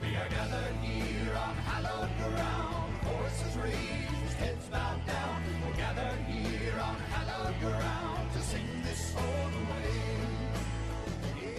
[0.00, 5.42] We are gathered here on hallowed ground, voices raised, heads bowed down.
[5.66, 11.50] We're gathered here on hallowed ground to sing this old way.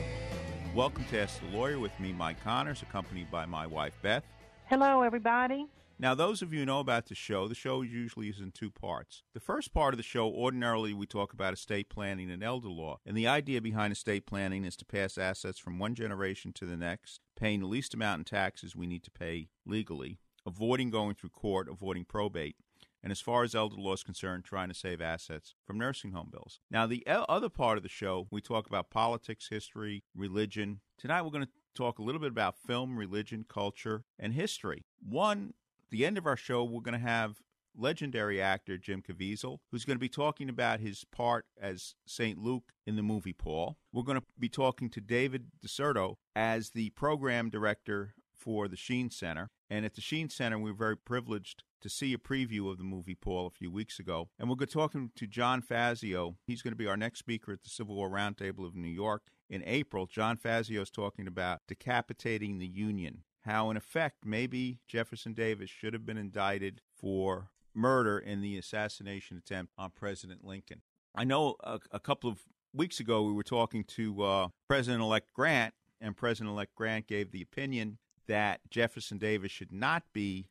[0.73, 4.23] Welcome to Ask the Lawyer with me, Mike Connors, accompanied by my wife, Beth.
[4.67, 5.67] Hello, everybody.
[6.01, 8.71] Now, those of you who know about the show, the show usually is in two
[8.71, 9.23] parts.
[9.33, 12.99] The first part of the show, ordinarily, we talk about estate planning and elder law.
[13.05, 16.77] And the idea behind estate planning is to pass assets from one generation to the
[16.77, 21.31] next, paying the least amount in taxes we need to pay legally, avoiding going through
[21.31, 22.55] court, avoiding probate.
[23.03, 26.29] And as far as elder law is concerned, trying to save assets from nursing home
[26.31, 26.61] bills.
[26.71, 30.79] Now, the other part of the show, we talk about politics, history, religion.
[30.97, 34.85] Tonight, we're going to talk a little bit about film, religion, culture, and history.
[35.05, 35.53] One
[35.89, 37.41] the end of our show, we're going to have
[37.77, 42.37] legendary actor Jim Caviezel, who's going to be talking about his part as St.
[42.37, 43.77] Luke in the movie Paul.
[43.93, 49.09] We're going to be talking to David DeSerto as the program director for the Sheen
[49.09, 49.49] Center.
[49.69, 52.83] And at the Sheen Center, we were very privileged to see a preview of the
[52.83, 54.29] movie Paul a few weeks ago.
[54.39, 56.37] And we're going to talk to John Fazio.
[56.45, 59.23] He's going to be our next speaker at the Civil War Roundtable of New York
[59.49, 60.07] in April.
[60.07, 65.93] John Fazio is talking about decapitating the Union how, in effect, maybe Jefferson Davis should
[65.93, 70.81] have been indicted for murder in the assassination attempt on President Lincoln.
[71.15, 72.39] I know a, a couple of
[72.73, 77.31] weeks ago we were talking to uh, President elect Grant, and President elect Grant gave
[77.31, 80.49] the opinion that Jefferson Davis should not be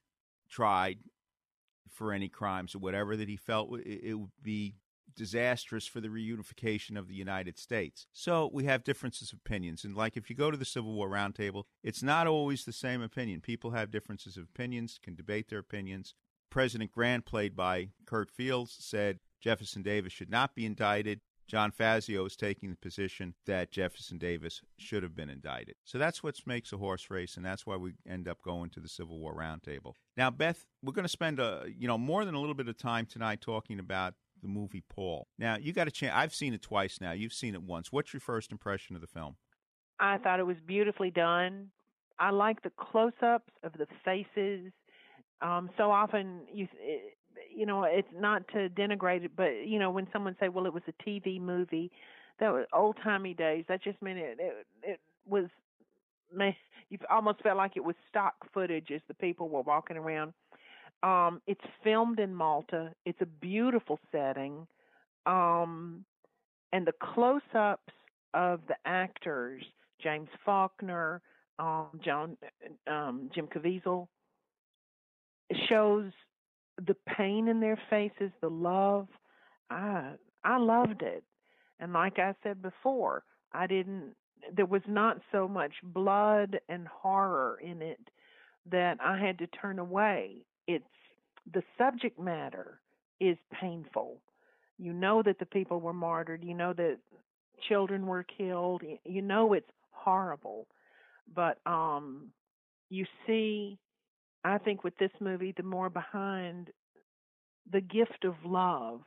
[0.51, 0.99] tried
[1.91, 4.75] for any crimes or whatever, that he felt it would be
[5.19, 8.07] disastrous for the reunification of the United States.
[8.13, 9.85] So we have differences of opinions.
[9.85, 13.03] And like if you go to the Civil War Roundtable, it's not always the same
[13.03, 13.41] opinion.
[13.41, 16.15] People have differences of opinions, can debate their opinions.
[16.51, 21.21] President Grant, played by Curt Fields, said Jefferson Davis should not be indicted.
[21.49, 25.77] John Fazio is taking the position that Jefferson Davis should have been indicted.
[25.83, 28.81] So that's what makes a horse race, and that's why we end up going to
[28.81, 29.95] the Civil War Roundtable.
[30.15, 32.77] Now, Beth, we're going to spend a you know more than a little bit of
[32.77, 35.27] time tonight talking about the movie Paul.
[35.39, 36.15] Now, you got a chance.
[36.17, 37.13] I've seen it twice now.
[37.13, 37.93] You've seen it once.
[37.93, 39.37] What's your first impression of the film?
[40.01, 41.71] I thought it was beautifully done.
[42.19, 44.73] I like the close-ups of the faces.
[45.41, 46.69] Um, so often, you
[47.55, 50.75] you know, it's not to denigrate it, but you know, when someone say, "Well, it
[50.75, 51.91] was a TV movie,"
[52.41, 53.65] that was old-timey days.
[53.69, 55.47] That just meant it it, it was.
[56.35, 56.55] Man,
[56.91, 60.35] you almost felt like it was stock footage as the people were walking around
[61.03, 62.93] um, it's filmed in Malta.
[63.05, 64.67] It's a beautiful setting.
[65.27, 66.05] Um,
[66.73, 67.93] and the close ups
[68.35, 69.63] of the actors,
[70.03, 71.21] James Faulkner,
[71.59, 72.37] um, John,
[72.87, 74.09] um, Jim Caviezel,
[75.69, 76.13] shows
[76.87, 79.09] the pain in their faces, the love.
[79.71, 80.13] I
[80.45, 81.25] I loved it.
[81.81, 84.15] And like I said before, I didn't
[84.55, 88.01] there was not so much blood and horror in it
[88.71, 90.85] that I had to turn away it's
[91.53, 92.81] the subject matter
[93.21, 94.19] is painful.
[94.79, 96.45] You know that the people were martyred.
[96.45, 96.99] You know that
[97.69, 98.83] children were killed.
[99.05, 100.69] You know it's horrible.
[101.35, 102.29] But um
[102.91, 103.79] you see
[104.45, 106.69] I think with this movie the more behind
[107.71, 109.01] the gift of love,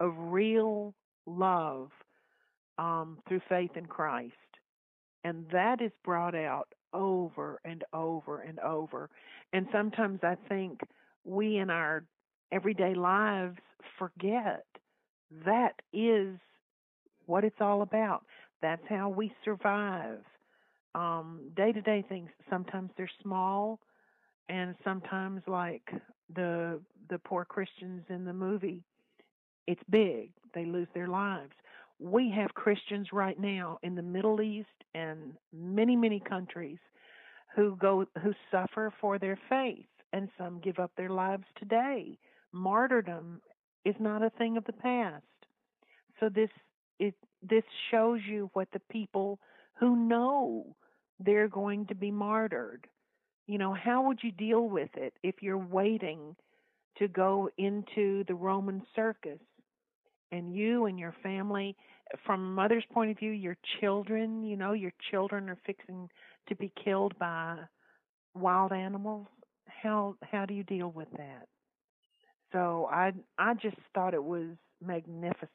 [0.00, 0.94] of real
[1.26, 1.90] love
[2.78, 4.32] um through faith in Christ.
[5.22, 9.10] And that is brought out over and over and over.
[9.52, 10.80] And sometimes I think
[11.24, 12.04] we in our
[12.52, 13.58] everyday lives
[13.98, 14.64] forget
[15.46, 16.36] that is
[17.26, 18.24] what it's all about.
[18.60, 20.20] That's how we survive.
[20.94, 23.80] Um, day to day things, sometimes they're small
[24.48, 25.88] and sometimes like
[26.34, 28.82] the the poor Christians in the movie,
[29.66, 30.30] it's big.
[30.54, 31.52] They lose their lives.
[32.02, 36.78] We have Christians right now in the Middle East and many, many countries
[37.54, 42.18] who go who suffer for their faith and some give up their lives today.
[42.52, 43.40] Martyrdom
[43.84, 45.24] is not a thing of the past.
[46.18, 46.50] So this
[46.98, 49.38] it this shows you what the people
[49.78, 50.76] who know
[51.20, 52.86] they're going to be martyred.
[53.46, 56.36] You know, how would you deal with it if you're waiting
[56.98, 59.40] to go into the Roman circus
[60.30, 61.76] and you and your family
[62.24, 66.08] from a mother's point of view, your children, you know, your children are fixing
[66.48, 67.56] to be killed by
[68.34, 69.26] wild animals.
[69.66, 71.48] How how do you deal with that?
[72.52, 74.48] So I I just thought it was
[74.84, 75.48] magnificent.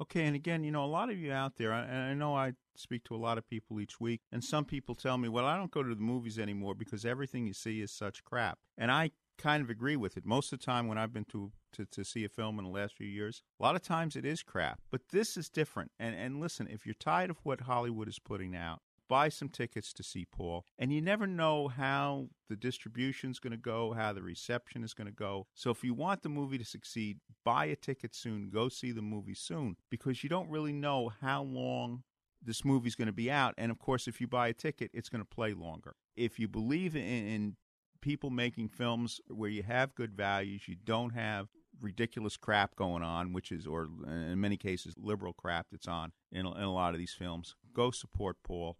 [0.00, 2.54] Okay, and again, you know, a lot of you out there, and I know I
[2.76, 5.56] speak to a lot of people each week, and some people tell me, well, I
[5.56, 8.58] don't go to the movies anymore because everything you see is such crap.
[8.76, 10.24] And I kind of agree with it.
[10.24, 12.70] Most of the time when I've been to, to, to see a film in the
[12.70, 14.80] last few years, a lot of times it is crap.
[14.90, 15.90] But this is different.
[15.98, 19.92] And, and listen, if you're tired of what Hollywood is putting out, buy some tickets
[19.92, 20.64] to see Paul.
[20.78, 25.06] And you never know how the distribution's going to go, how the reception is going
[25.06, 25.46] to go.
[25.54, 29.02] So if you want the movie to succeed, buy a ticket soon, go see the
[29.02, 32.04] movie soon, because you don't really know how long
[32.42, 33.54] this movie's going to be out.
[33.58, 35.94] And of course, if you buy a ticket, it's going to play longer.
[36.16, 37.56] If you believe in, in
[38.02, 41.48] people making films where you have good values, you don't have
[41.80, 46.46] ridiculous crap going on, which is, or in many cases, liberal crap that's on in,
[46.46, 48.76] in a lot of these films, go support Paul.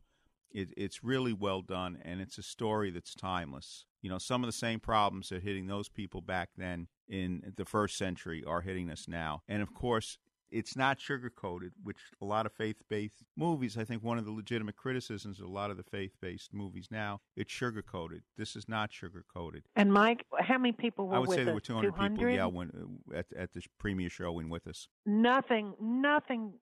[0.51, 3.87] It, it's really well done, and it's a story that's timeless.
[4.03, 7.65] You know, some of the same problems that hitting those people back then in the
[7.65, 9.43] first century are hitting us now.
[9.49, 10.19] And of course,
[10.53, 14.31] it's not sugarcoated, which a lot of faith based movies, I think one of the
[14.31, 18.21] legitimate criticisms of a lot of the faith based movies now, it's sugarcoated.
[18.37, 19.63] This is not sugarcoated.
[19.75, 21.47] And Mike, how many people were I would say us?
[21.47, 22.17] there were 200, 200?
[22.17, 22.71] people, yeah, when,
[23.13, 24.89] uh, at, at the premiere showing with us.
[25.07, 26.53] Nothing, nothing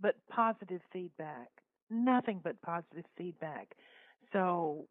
[0.00, 1.48] but positive feedback.
[1.90, 3.76] Nothing but positive feedback.
[4.32, 4.86] So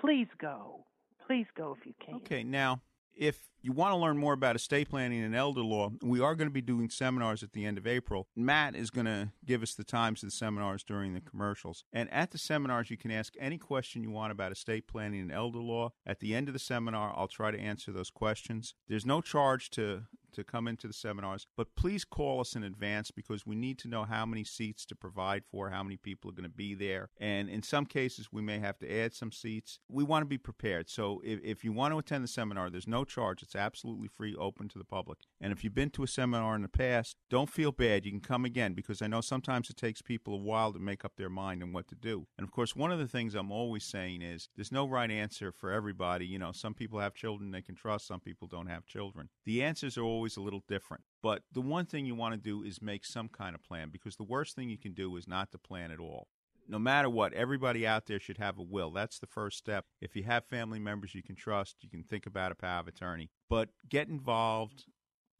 [0.00, 0.86] please go.
[1.26, 2.14] Please go if you can.
[2.16, 2.80] Okay, now,
[3.16, 6.46] if you want to learn more about estate planning and elder law, we are going
[6.46, 8.28] to be doing seminars at the end of April.
[8.36, 11.82] Matt is going to give us the times of the seminars during the commercials.
[11.92, 15.32] And at the seminars, you can ask any question you want about estate planning and
[15.32, 15.92] elder law.
[16.06, 18.74] At the end of the seminar, I'll try to answer those questions.
[18.88, 20.04] There's no charge to
[20.36, 23.88] to come into the seminars, but please call us in advance because we need to
[23.88, 27.08] know how many seats to provide for, how many people are going to be there.
[27.18, 29.80] And in some cases, we may have to add some seats.
[29.88, 30.88] We want to be prepared.
[30.88, 33.42] So if, if you want to attend the seminar, there's no charge.
[33.42, 35.18] It's absolutely free, open to the public.
[35.40, 38.04] And if you've been to a seminar in the past, don't feel bad.
[38.04, 41.04] You can come again because I know sometimes it takes people a while to make
[41.04, 42.26] up their mind on what to do.
[42.38, 45.52] And of course, one of the things I'm always saying is there's no right answer
[45.52, 46.26] for everybody.
[46.26, 49.28] You know, some people have children they can trust, some people don't have children.
[49.44, 51.04] The answers are always a little different.
[51.22, 54.16] But the one thing you want to do is make some kind of plan because
[54.16, 56.28] the worst thing you can do is not to plan at all.
[56.66, 58.90] No matter what, everybody out there should have a will.
[58.90, 59.84] That's the first step.
[60.00, 62.88] If you have family members you can trust, you can think about a power of
[62.88, 63.30] attorney.
[63.48, 64.86] But get involved,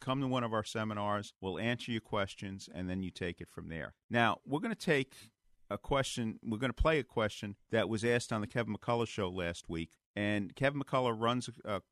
[0.01, 1.33] come to one of our seminars.
[1.41, 3.95] We'll answer your questions, and then you take it from there.
[4.09, 5.15] Now, we're going to take
[5.69, 6.39] a question.
[6.45, 9.69] We're going to play a question that was asked on the Kevin McCullough show last
[9.69, 9.91] week.
[10.15, 11.83] And Kevin McCullough runs a, a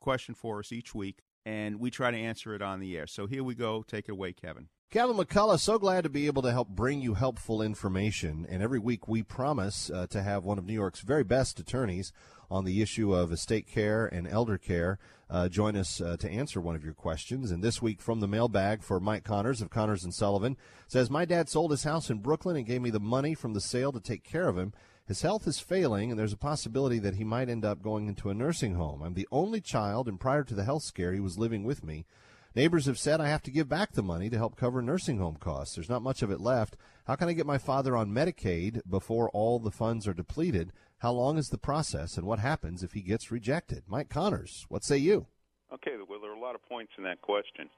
[0.00, 3.06] question for us each week, and we try to answer it on the air.
[3.06, 3.82] So here we go.
[3.86, 4.68] Take it away, Kevin.
[4.90, 8.44] Kevin McCullough, so glad to be able to help bring you helpful information.
[8.48, 12.12] And every week we promise uh, to have one of New York's very best attorneys
[12.50, 14.98] on the issue of estate care and elder care
[15.30, 17.52] uh, join us uh, to answer one of your questions.
[17.52, 20.56] And this week from the mailbag for Mike Connors of Connors and Sullivan
[20.88, 23.60] says, My dad sold his house in Brooklyn and gave me the money from the
[23.60, 24.72] sale to take care of him.
[25.10, 28.30] His health is failing, and there's a possibility that he might end up going into
[28.30, 29.02] a nursing home.
[29.02, 32.06] I'm the only child, and prior to the health scare, he was living with me.
[32.54, 35.34] Neighbors have said I have to give back the money to help cover nursing home
[35.34, 35.74] costs.
[35.74, 36.76] There's not much of it left.
[37.08, 40.70] How can I get my father on Medicaid before all the funds are depleted?
[40.98, 43.82] How long is the process, and what happens if he gets rejected?
[43.88, 45.26] Mike Connors, what say you?
[45.74, 47.68] Okay, well, there are a lot of points in that question.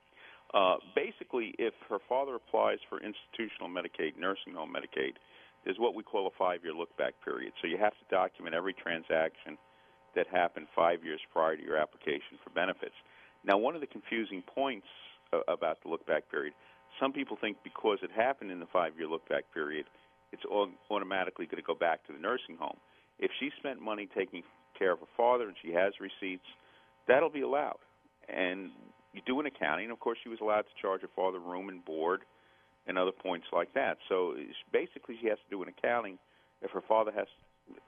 [0.53, 5.13] Uh, basically, if her father applies for institutional Medicaid, nursing home Medicaid,
[5.65, 7.53] there's what we call a five year look back period.
[7.61, 9.57] So you have to document every transaction
[10.15, 12.95] that happened five years prior to your application for benefits.
[13.45, 14.87] Now, one of the confusing points
[15.49, 16.53] about the look back period,
[17.01, 19.87] some people think because it happened in the five year look back period,
[20.33, 22.77] it's all automatically going to go back to the nursing home.
[23.19, 24.43] If she spent money taking
[24.79, 26.47] care of her father and she has receipts,
[27.07, 27.79] that'll be allowed.
[28.29, 28.71] And
[29.13, 29.91] you do an accounting.
[29.91, 32.23] Of course, she was allowed to charge her father room and board
[32.87, 33.99] and other points like that.
[34.09, 34.35] So
[34.73, 36.19] basically, she has to do an accounting
[36.61, 37.27] if her father has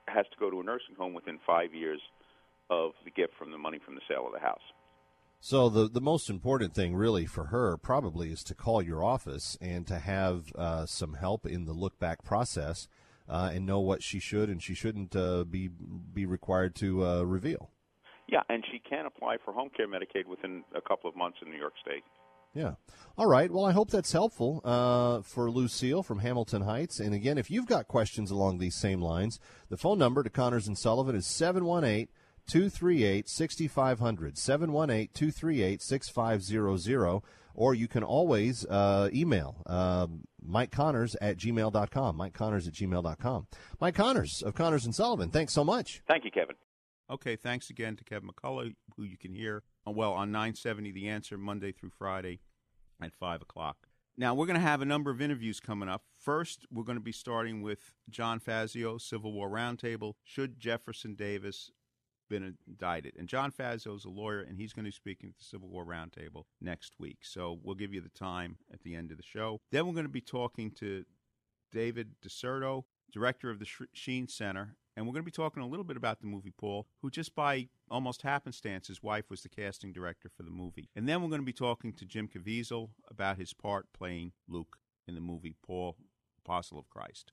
[0.07, 1.99] has to go to a nursing home within five years
[2.69, 4.61] of the gift from the money from the sale of the house.
[5.39, 9.57] So the the most important thing, really, for her probably is to call your office
[9.61, 12.87] and to have uh, some help in the look back process,
[13.29, 17.21] uh, and know what she should and she shouldn't uh, be be required to uh,
[17.23, 17.69] reveal.
[18.27, 21.51] Yeah, and she can apply for home care Medicaid within a couple of months in
[21.51, 22.03] New York State.
[22.55, 22.75] Yeah.
[23.17, 23.51] All right.
[23.51, 26.99] Well, I hope that's helpful uh, for Lucille from Hamilton Heights.
[26.99, 30.67] And again, if you've got questions along these same lines, the phone number to Connors
[30.67, 32.07] and Sullivan is 718
[32.47, 34.37] 238 6500.
[34.37, 37.21] 718 238 6500.
[37.57, 40.07] Or you can always uh, email uh,
[40.41, 42.17] Mike Connors at gmail.com.
[42.17, 43.47] Mike Connors at gmail.com.
[43.79, 46.01] Mike Connors of Connors and Sullivan, thanks so much.
[46.05, 46.55] Thank you, Kevin.
[47.09, 51.07] Okay, thanks again to Kevin McCullough, who you can hear, uh, well, on 970 The
[51.07, 52.39] Answer, Monday through Friday
[53.01, 53.87] at 5 o'clock.
[54.17, 56.03] Now, we're going to have a number of interviews coming up.
[56.17, 60.13] First, we're going to be starting with John Fazio, Civil War Roundtable.
[60.23, 61.69] Should Jefferson Davis
[62.29, 63.15] been indicted?
[63.19, 65.67] And John Fazio is a lawyer, and he's going to be speaking at the Civil
[65.67, 67.19] War Roundtable next week.
[67.23, 69.59] So we'll give you the time at the end of the show.
[69.71, 71.03] Then we're going to be talking to
[71.73, 75.85] David DeSerto, director of the Sheen Center, and we're going to be talking a little
[75.85, 79.93] bit about the movie Paul, who just by almost happenstance, his wife was the casting
[79.93, 80.89] director for the movie.
[80.97, 84.79] And then we're going to be talking to Jim Caviezel about his part playing Luke
[85.07, 85.95] in the movie Paul,
[86.45, 87.31] Apostle of Christ.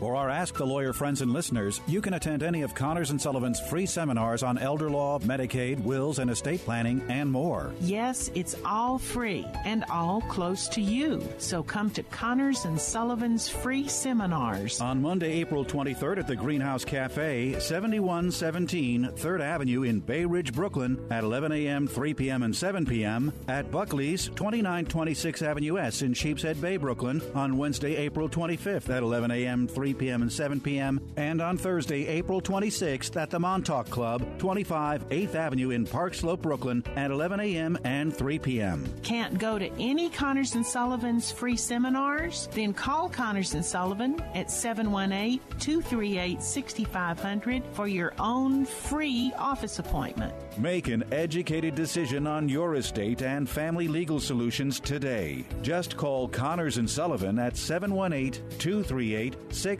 [0.00, 3.20] For our Ask the Lawyer friends and listeners, you can attend any of Connors and
[3.20, 7.74] Sullivan's free seminars on elder law, Medicaid, wills, and estate planning, and more.
[7.82, 11.22] Yes, it's all free and all close to you.
[11.36, 14.80] So come to Connors and Sullivan's free seminars.
[14.80, 20.98] On Monday, April 23rd at the Greenhouse Cafe, 7117 3rd Avenue in Bay Ridge, Brooklyn,
[21.10, 23.34] at 11 a.m., 3 p.m., and 7 p.m.
[23.48, 29.30] At Buckley's, 2926 Avenue S in Sheepshead Bay, Brooklyn, on Wednesday, April 25th at 11
[29.30, 30.22] a.m., 3 p.m.
[30.22, 35.70] and 7 p.m., and on Thursday, April 26th at the Montauk Club, 25 8th Avenue
[35.70, 37.78] in Park Slope, Brooklyn, at 11 a.m.
[37.84, 38.86] and 3 p.m.
[39.02, 42.48] Can't go to any Connors and Sullivan's free seminars?
[42.52, 50.34] Then call Connors and Sullivan at 718 238 6500 for your own free office appointment.
[50.58, 55.44] Make an educated decision on your estate and family legal solutions today.
[55.62, 59.79] Just call Connors and Sullivan at 718 238 6500.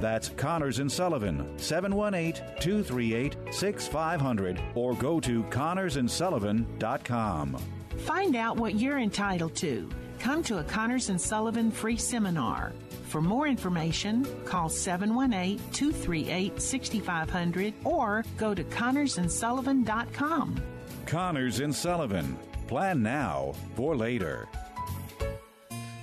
[0.00, 7.58] That's Connors and Sullivan, 718 238 6500, or go to connorsandsullivan.com.
[7.98, 9.88] Find out what you're entitled to.
[10.18, 12.72] Come to a Connors and Sullivan free seminar.
[13.08, 20.60] For more information, call 718 238 6500 or go to connorsandsullivan.com.
[21.06, 22.38] Connors and Sullivan.
[22.66, 24.46] Plan now for later.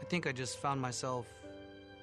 [0.00, 1.26] I think I just found myself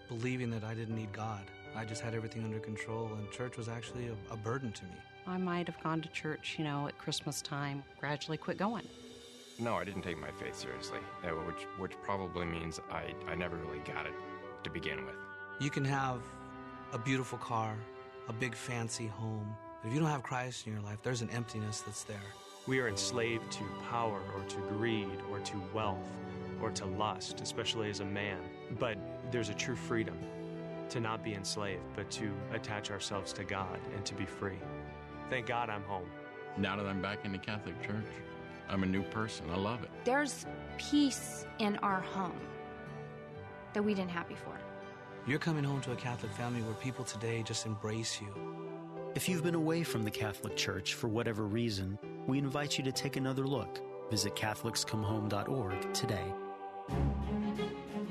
[0.07, 1.41] believing that I didn't need God.
[1.75, 4.95] I just had everything under control, and church was actually a, a burden to me.
[5.27, 8.87] I might have gone to church, you know, at Christmas time, gradually quit going.
[9.57, 13.55] No, I didn't take my faith seriously, uh, which which probably means I, I never
[13.55, 14.13] really got it
[14.63, 15.15] to begin with.
[15.59, 16.21] You can have
[16.91, 17.75] a beautiful car,
[18.27, 21.29] a big fancy home, but if you don't have Christ in your life, there's an
[21.29, 22.17] emptiness that's there.
[22.67, 26.11] We are enslaved to power or to greed or to wealth
[26.61, 28.39] or to lust, especially as a man.
[28.79, 28.97] But
[29.31, 30.17] there's a true freedom
[30.89, 34.59] to not be enslaved, but to attach ourselves to God and to be free.
[35.29, 36.09] Thank God I'm home.
[36.57, 38.05] Now that I'm back in the Catholic Church,
[38.69, 39.45] I'm a new person.
[39.51, 39.89] I love it.
[40.03, 40.45] There's
[40.77, 42.39] peace in our home
[43.73, 44.57] that we didn't have before.
[45.27, 48.27] You're coming home to a Catholic family where people today just embrace you.
[49.15, 51.97] If you've been away from the Catholic Church for whatever reason,
[52.27, 53.79] we invite you to take another look.
[54.11, 56.33] Visit CatholicsComeHome.org today.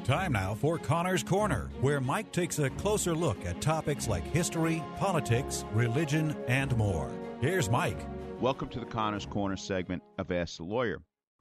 [0.04, 4.84] Time now for Connor's Corner, where Mike takes a closer look at topics like history,
[4.98, 7.10] politics, religion, and more.
[7.40, 8.06] Here's Mike.
[8.38, 11.00] Welcome to the Connors Corner segment of Ask the Lawyer.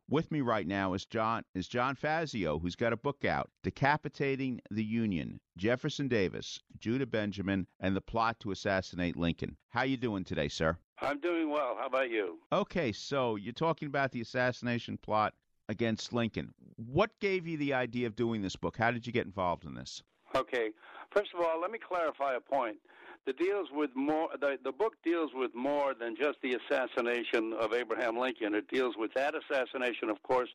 [0.09, 4.61] With me right now is John is John Fazio, who's got a book out, Decapitating
[4.71, 9.57] the Union: Jefferson Davis, Judah Benjamin, and the Plot to Assassinate Lincoln.
[9.71, 10.77] How you doing today, sir?
[11.01, 11.75] I'm doing well.
[11.77, 12.39] How about you?
[12.53, 15.33] Okay, so you're talking about the assassination plot
[15.69, 16.53] against Lincoln.
[16.75, 18.77] What gave you the idea of doing this book?
[18.77, 20.03] How did you get involved in this?
[20.35, 20.71] Okay.
[21.11, 22.77] First of all, let me clarify a point.
[23.25, 24.29] that deals with more.
[24.39, 28.53] The, the book deals with more than just the assassination of Abraham Lincoln.
[28.53, 30.49] It deals with that assassination, of course,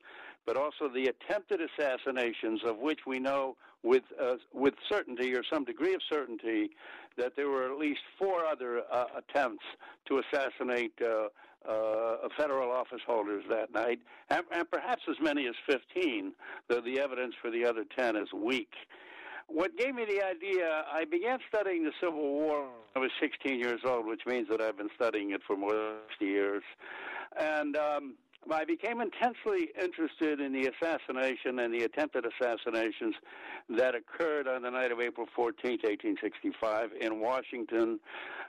[0.47, 5.65] but also the attempted assassinations, of which we know with uh, with certainty or some
[5.65, 6.71] degree of certainty
[7.17, 9.65] that there were at least four other uh, attempts
[10.07, 10.93] to assassinate.
[11.01, 11.29] Uh,
[11.69, 14.01] uh, federal office holders that night,
[14.31, 16.33] and, and perhaps as many as 15,
[16.69, 18.73] though the evidence for the other 10 is weak.
[19.49, 23.59] What gave me the idea, I began studying the Civil War when I was 16
[23.59, 26.63] years old, which means that I've been studying it for more than 60 years.
[27.41, 28.15] And um,
[28.51, 33.15] I became intensely interested in the assassination and the attempted assassinations
[33.71, 38.01] that occurred on the night of April 14, 1865, in Washington,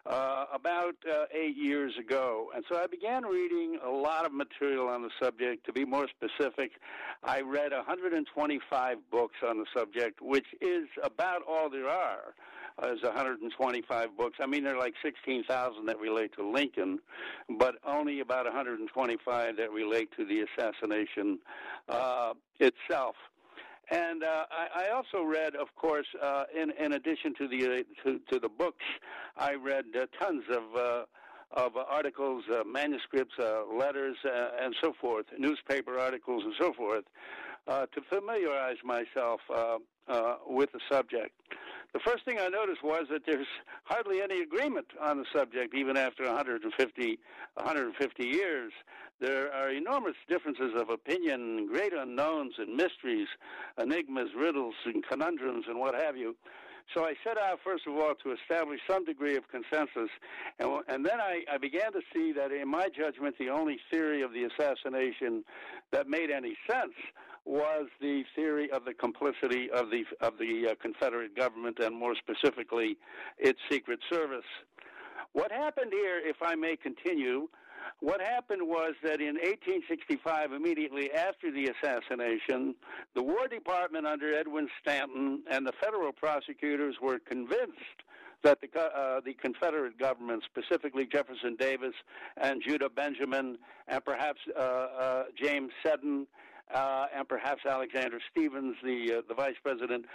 [0.06, 2.52] uh, about uh, eight years ago.
[2.56, 5.66] And so I began reading a lot of material on the subject.
[5.66, 6.72] To be more specific,
[7.24, 12.34] I read 125 books on the subject, which is about all there are
[12.88, 14.38] is 125 books.
[14.42, 17.00] I mean, there are like 16,000 that relate to Lincoln,
[17.58, 21.40] but only about 125 that relate to the assassination
[21.88, 23.16] uh, itself.
[23.92, 28.04] And uh, I, I also read, of course, uh, in, in addition to the uh,
[28.04, 28.86] to, to the books,
[29.36, 31.06] I read uh, tons of uh,
[31.52, 37.06] of articles, uh, manuscripts, uh, letters, uh, and so forth, newspaper articles, and so forth,
[37.68, 39.42] uh, to familiarize myself
[40.48, 41.32] with the subject.
[41.94, 43.48] The first thing I noticed was that there's
[43.84, 47.20] hardly any agreement on the subject, even after 150,
[47.56, 48.72] 150 years.
[49.20, 53.28] There are enormous differences of opinion, great unknowns and mysteries,
[53.82, 56.36] enigmas, riddles, and conundrums, and what have you.
[56.96, 60.10] So I set out, first of all, to establish some degree of consensus.
[60.60, 64.22] And, and then I, I began to see that, in my judgment, the only theory
[64.22, 65.44] of the assassination
[65.92, 66.94] that made any sense
[67.50, 72.14] was the theory of the complicity of the of the uh, Confederate government and more
[72.16, 72.96] specifically
[73.40, 74.46] its secret service.
[75.34, 77.48] What happened here, if I may continue,
[78.02, 82.76] what happened was that in 1865, immediately after the assassination,
[83.16, 88.04] the War Department under Edwin Stanton and the federal prosecutors were convinced
[88.44, 91.96] that the, uh, the Confederate government, specifically Jefferson Davis
[92.38, 96.28] and Judah Benjamin, and perhaps uh, uh, James Seddon
[96.74, 100.06] uh, and perhaps Alexander Stephens, the uh, the vice president,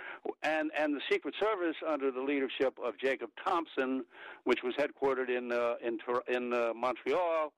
[0.42, 4.04] and and the Secret Service under the leadership of Jacob Thompson,
[4.44, 7.52] which was headquartered in uh, in in uh, Montreal,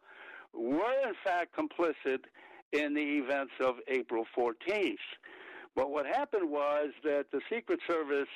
[0.55, 2.21] were in fact complicit
[2.73, 4.97] in the events of April 14th.
[5.75, 8.29] But what happened was that the Secret Service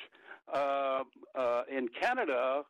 [0.53, 1.03] uh,
[1.35, 2.63] uh, in Canada.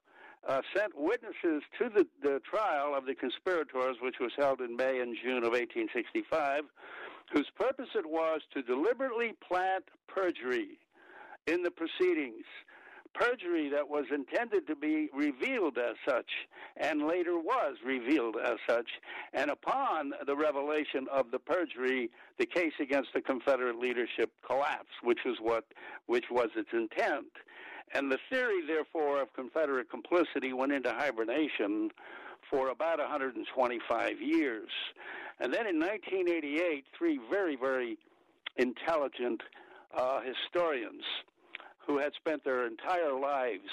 [0.47, 4.99] Uh, sent witnesses to the, the trial of the conspirators, which was held in May
[4.99, 6.63] and June of 1865,
[7.33, 10.79] whose purpose it was to deliberately plant perjury
[11.47, 12.45] in the proceedings.
[13.13, 16.29] Perjury that was intended to be revealed as such,
[16.77, 18.87] and later was revealed as such.
[19.33, 25.19] And upon the revelation of the perjury, the case against the Confederate leadership collapsed, which
[25.25, 25.65] was what,
[26.05, 27.27] which was its intent.
[27.93, 31.89] And the theory, therefore, of Confederate complicity went into hibernation
[32.49, 34.69] for about 125 years.
[35.39, 37.97] And then in 1988, three very, very
[38.57, 39.41] intelligent
[39.95, 41.03] uh, historians
[41.85, 43.69] who had spent their entire lives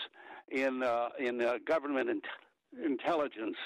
[0.50, 2.22] in uh, in uh, government in-
[2.84, 3.56] intelligence,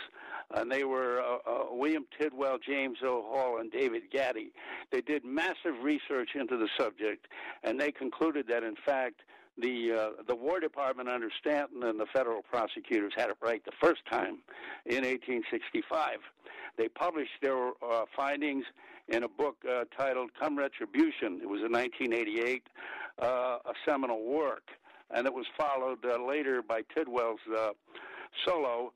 [0.54, 3.22] and they were uh, uh, William Tidwell, James O.
[3.22, 4.50] Hall, and David Gaddy.
[4.90, 7.28] They did massive research into the subject,
[7.62, 9.22] and they concluded that in fact
[9.58, 13.72] the uh, the War Department under Stanton and the federal prosecutors had it right the
[13.80, 14.38] first time
[14.86, 16.18] in 1865.
[16.78, 18.64] They published their uh, findings
[19.08, 22.66] in a book uh, titled "Come Retribution." It was in 1988,
[23.20, 24.68] uh, a seminal work,
[25.10, 27.70] and it was followed uh, later by Tidwell's uh,
[28.46, 28.92] solo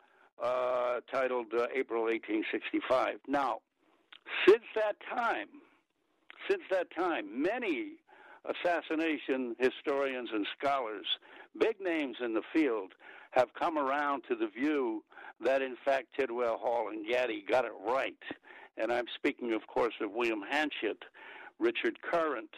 [1.12, 3.58] titled "April 1865." Now,
[4.46, 5.48] since that time,
[6.48, 7.96] since that time, many
[8.48, 11.06] assassination historians and scholars,
[11.59, 12.92] big names in the field,
[13.32, 15.02] have come around to the view
[15.44, 18.16] that, in fact, Tidwell, Hall, and Gaddy got it right.
[18.78, 21.02] And I'm speaking, of course, of William Hanchett,
[21.59, 22.50] Richard Current,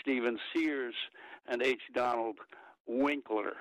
[0.00, 0.94] Stephen Sears,
[1.46, 1.80] and H.
[1.94, 2.36] Donald
[2.86, 3.54] Winkler.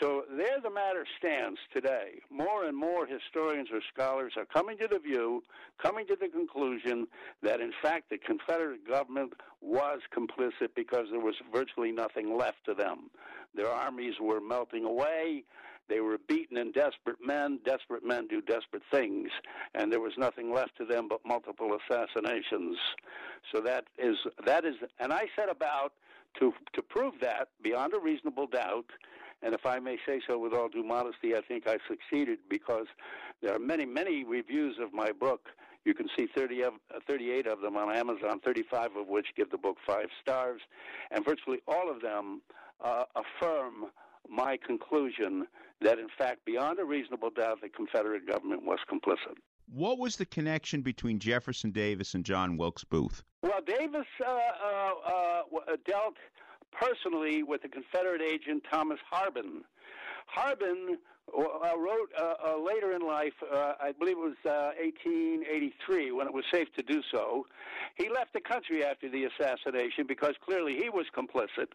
[0.00, 2.20] So there the matter stands today.
[2.30, 5.42] More and more historians or scholars are coming to the view,
[5.82, 7.06] coming to the conclusion
[7.42, 12.74] that in fact the Confederate government was complicit because there was virtually nothing left to
[12.74, 13.10] them.
[13.54, 15.44] Their armies were melting away.
[15.88, 17.58] They were beaten and desperate men.
[17.64, 19.28] Desperate men do desperate things,
[19.74, 22.78] and there was nothing left to them but multiple assassinations.
[23.52, 25.92] So that is that is, and I set about
[26.38, 28.86] to to prove that beyond a reasonable doubt
[29.42, 32.86] And if I may say so with all due modesty, I think I succeeded because
[33.42, 35.48] there are many, many reviews of my book.
[35.84, 39.50] You can see 30 of, uh, 38 of them on Amazon, 35 of which give
[39.50, 40.60] the book five stars.
[41.10, 42.40] And virtually all of them
[42.80, 43.86] uh, affirm
[44.28, 45.46] my conclusion
[45.80, 49.36] that, in fact, beyond a reasonable doubt, the Confederate government was complicit.
[49.74, 53.22] What was the connection between Jefferson Davis and John Wilkes Booth?
[53.42, 56.16] Well, Davis uh, uh, uh, dealt
[56.72, 59.64] personally with the Confederate agent Thomas Harbin.
[60.26, 60.98] Harbin
[61.34, 66.26] uh, wrote uh, uh, later in life, uh, I believe it was 1883, uh, when
[66.26, 67.46] it was safe to do so.
[67.96, 71.68] He left the country after the assassination because clearly he was complicit.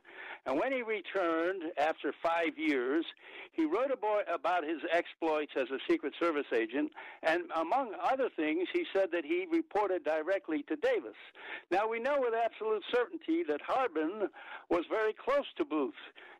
[0.45, 3.05] And when he returned after five years,
[3.53, 6.91] he wrote about his exploits as a Secret Service agent.
[7.23, 11.17] And among other things, he said that he reported directly to Davis.
[11.71, 14.29] Now, we know with absolute certainty that Harbin
[14.69, 15.93] was very close to Booth.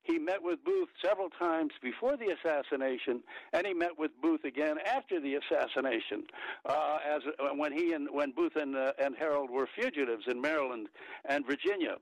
[0.07, 4.77] He met with Booth several times before the assassination, and he met with Booth again
[4.85, 6.23] after the assassination,
[6.65, 10.39] uh, as uh, when he and when Booth and uh, and Herold were fugitives in
[10.39, 10.87] Maryland
[11.25, 11.97] and Virginia.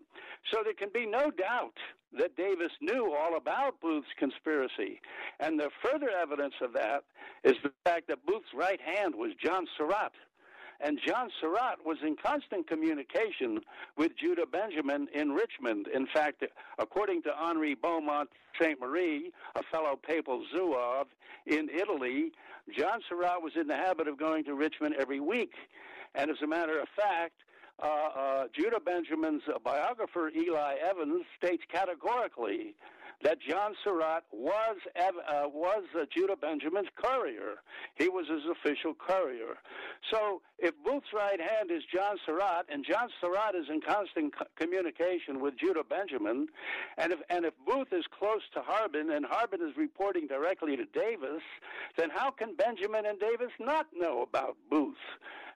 [0.53, 1.77] So there can be no doubt
[2.17, 5.01] that Davis knew all about Booth's conspiracy,
[5.39, 7.03] and the further evidence of that
[7.43, 10.13] is the fact that Booth's right hand was John Surratt
[10.79, 13.61] and John Surratt was in constant communication
[13.97, 15.87] with Judah Benjamin in Richmond.
[15.87, 16.43] In fact,
[16.79, 18.79] according to Henri Beaumont St.
[18.79, 21.07] Marie, a fellow papal zouave
[21.45, 22.31] in Italy,
[22.77, 25.53] John Surratt was in the habit of going to Richmond every week.
[26.15, 27.33] And as a matter of fact,
[27.83, 32.73] uh, uh, Judah Benjamin's biographer, Eli Evans, states categorically
[33.23, 37.55] that John Surratt was uh, was uh, Judah Benjamin's courier.
[37.95, 39.55] He was his official courier.
[40.11, 44.45] So if Booth's right hand is John Surratt, and John Surratt is in constant co-
[44.57, 46.47] communication with Judah Benjamin,
[46.97, 50.85] and if and if Booth is close to Harbin, and Harbin is reporting directly to
[50.85, 51.41] Davis,
[51.97, 54.95] then how can Benjamin and Davis not know about Booth?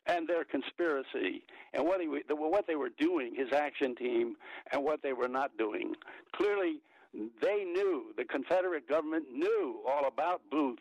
[0.08, 1.44] and their conspiracy
[1.74, 4.36] and what he what they were doing, his action team,
[4.72, 5.94] and what they were not doing.
[6.34, 6.82] Clearly,
[7.14, 10.80] they knew, the Confederate government knew all about Booth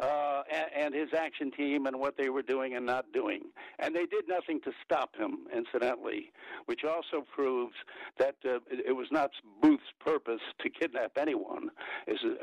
[0.00, 3.42] uh, and, and his action team and what they were doing and not doing.
[3.78, 6.32] And they did nothing to stop him, incidentally,
[6.66, 7.74] which also proves
[8.18, 11.70] that uh, it was not Booth's purpose to kidnap anyone,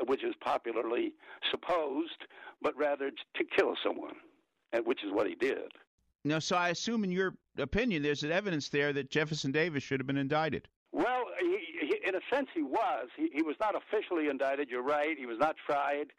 [0.06, 1.12] which is popularly
[1.50, 2.26] supposed,
[2.62, 4.16] but rather to kill someone,
[4.72, 5.72] and which is what he did.
[6.24, 10.06] Now, so I assume, in your opinion, there's evidence there that Jefferson Davis should have
[10.06, 10.68] been indicted.
[12.06, 13.08] In a sense, he was.
[13.16, 14.70] He, he was not officially indicted.
[14.70, 15.18] You're right.
[15.18, 16.12] He was not tried,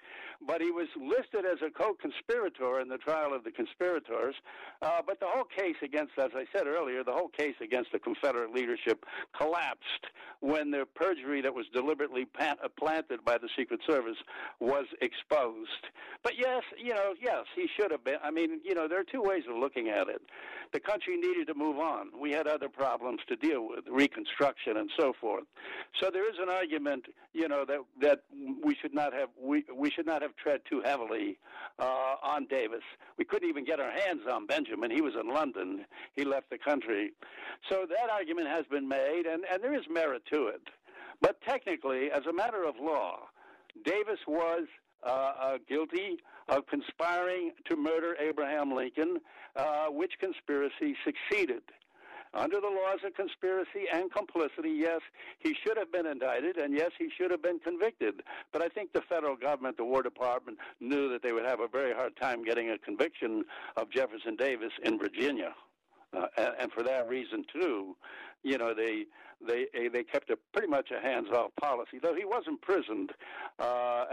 [0.46, 4.36] but he was listed as a co-conspirator in the trial of the conspirators.
[4.82, 8.00] Uh, but the whole case against, as I said earlier, the whole case against the
[8.00, 9.06] Confederate leadership
[9.38, 10.08] collapsed
[10.42, 14.18] when the perjury that was deliberately uh, planted by the Secret Service
[14.60, 15.88] was exposed.
[16.22, 18.18] But yes, you know, yes, he should have been.
[18.22, 20.22] I mean, you know, there are two ways of looking at it.
[20.74, 22.10] The country needed to move on.
[22.20, 25.46] We had other problems to deal with, reconstruction and so forth.
[26.02, 28.20] So there is an argument, you know, that that
[28.64, 31.38] we should not have we we should not have tread too heavily
[31.80, 32.84] uh, on Davis.
[33.18, 34.92] We couldn't even get our hands on Benjamin.
[34.92, 35.86] He was in London.
[36.16, 37.14] He left the country.
[37.70, 40.62] So that argument has been made, and and there is merit to it.
[41.22, 43.28] But technically, as a matter of law,
[43.84, 44.66] Davis was
[45.04, 46.18] uh, uh, guilty
[46.50, 49.18] of conspiring to murder Abraham Lincoln,
[49.56, 51.62] uh, which conspiracy succeeded.
[52.34, 55.02] Under the laws of conspiracy and complicity, yes,
[55.40, 58.22] he should have been indicted, and yes, he should have been convicted.
[58.52, 61.68] But I think the federal government, the War Department, knew that they would have a
[61.68, 63.44] very hard time getting a conviction
[63.76, 65.54] of Jefferson Davis in Virginia.
[66.14, 67.96] Uh, and, and for that reason, too,
[68.44, 69.06] you know, they
[69.46, 72.00] they they kept a pretty much a hands-off policy.
[72.02, 73.12] Though he was imprisoned,
[73.60, 74.06] uh,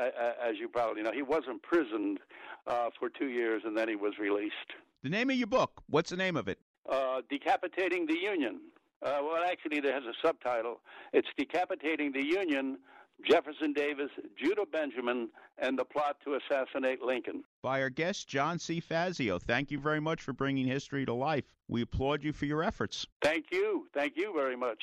[0.43, 2.19] as you probably know, he was imprisoned
[2.67, 4.73] uh, for two years, and then he was released.
[5.03, 5.83] The name of your book?
[5.89, 6.59] What's the name of it?
[6.91, 8.61] Uh, Decapitating the Union.
[9.03, 10.81] Uh, well, actually, there has a subtitle.
[11.13, 12.79] It's Decapitating the Union
[13.29, 17.45] Jefferson Davis, Judah Benjamin, and the plot to assassinate Lincoln.
[17.63, 18.81] By our guest, John C.
[18.81, 19.39] Fazio.
[19.39, 21.45] Thank you very much for bringing history to life.
[21.69, 23.07] We applaud you for your efforts.
[23.23, 23.87] Thank you.
[23.95, 24.83] Thank you very much.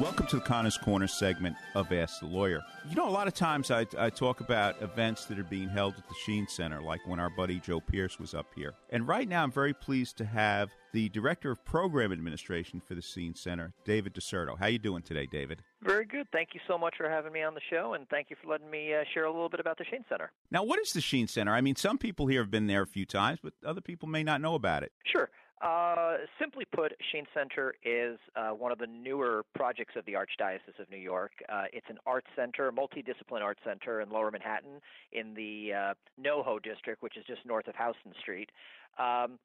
[0.00, 2.62] Welcome to the Connors Corner segment of Ask the Lawyer.
[2.88, 5.94] You know, a lot of times I, I talk about events that are being held
[5.98, 8.74] at the Sheen Center, like when our buddy Joe Pierce was up here.
[8.90, 13.02] And right now, I'm very pleased to have the Director of Program Administration for the
[13.02, 14.56] Sheen Center, David DeSerto.
[14.56, 15.62] How you doing today, David?
[15.82, 16.28] Very good.
[16.30, 18.70] Thank you so much for having me on the show, and thank you for letting
[18.70, 20.30] me uh, share a little bit about the Sheen Center.
[20.52, 21.52] Now, what is the Sheen Center?
[21.52, 24.22] I mean, some people here have been there a few times, but other people may
[24.22, 24.92] not know about it.
[25.04, 25.28] Sure.
[25.60, 30.78] Uh, simply put, Sheen Center is uh, one of the newer projects of the Archdiocese
[30.78, 31.32] of New York.
[31.48, 34.80] Uh, it's an art center, a multidiscipline art center in Lower Manhattan
[35.12, 38.50] in the uh, NoHo district, which is just north of Houston Street.
[38.98, 39.38] Um,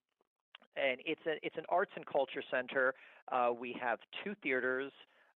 [0.76, 2.93] and it's a, it's an arts and culture center.
[3.32, 4.91] Uh, we have two theaters.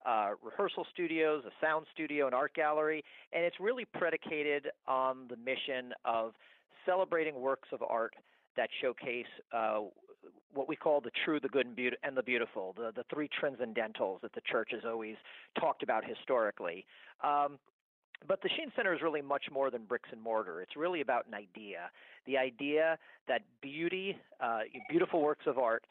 [0.05, 5.37] Uh, rehearsal studios, a sound studio, an art gallery, and it's really predicated on the
[5.37, 6.35] mission of
[6.85, 8.15] celebrating works of art
[8.55, 9.81] that showcase uh,
[10.53, 13.29] what we call the true, the good, and, beaut- and the beautiful, the, the three
[13.29, 15.17] transcendentals that the church has always
[15.59, 16.87] talked about historically.
[17.23, 17.59] Um,
[18.27, 20.61] but the Sheen Center is really much more than bricks and mortar.
[20.63, 21.91] It's really about an idea
[22.27, 25.85] the idea that beauty, uh, beautiful works of art,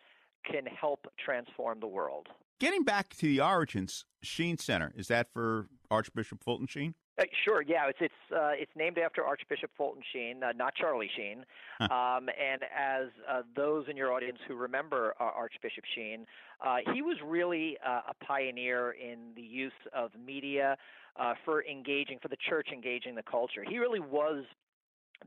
[0.49, 2.27] can help transform the world.
[2.59, 6.95] Getting back to the origins, Sheen Center, is that for Archbishop Fulton Sheen?
[7.19, 11.09] Uh, sure, yeah, it's it's uh, it's named after Archbishop Fulton Sheen, uh, not Charlie
[11.15, 11.45] Sheen.
[11.79, 16.25] um, and as uh, those in your audience who remember uh, Archbishop Sheen,
[16.65, 20.75] uh, he was really uh, a pioneer in the use of media
[21.19, 23.63] uh, for engaging, for the church engaging the culture.
[23.67, 24.43] He really was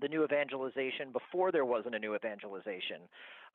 [0.00, 3.02] the new evangelization before there wasn't a new evangelization.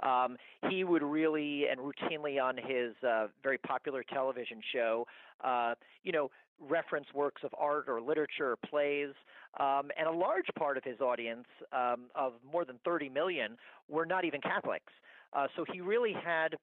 [0.04, 0.38] Um,
[0.70, 5.06] he would really and routinely on his uh, very popular television show,
[5.44, 9.14] uh, you know, reference works of art or literature or plays.
[9.60, 13.58] Um, and a large part of his audience, um, of more than 30 million,
[13.90, 14.94] were not even Catholics.
[15.34, 16.56] Uh, so he really had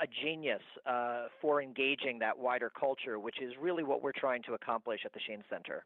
[0.00, 4.54] a genius uh, for engaging that wider culture, which is really what we're trying to
[4.54, 5.84] accomplish at the Sheen Center.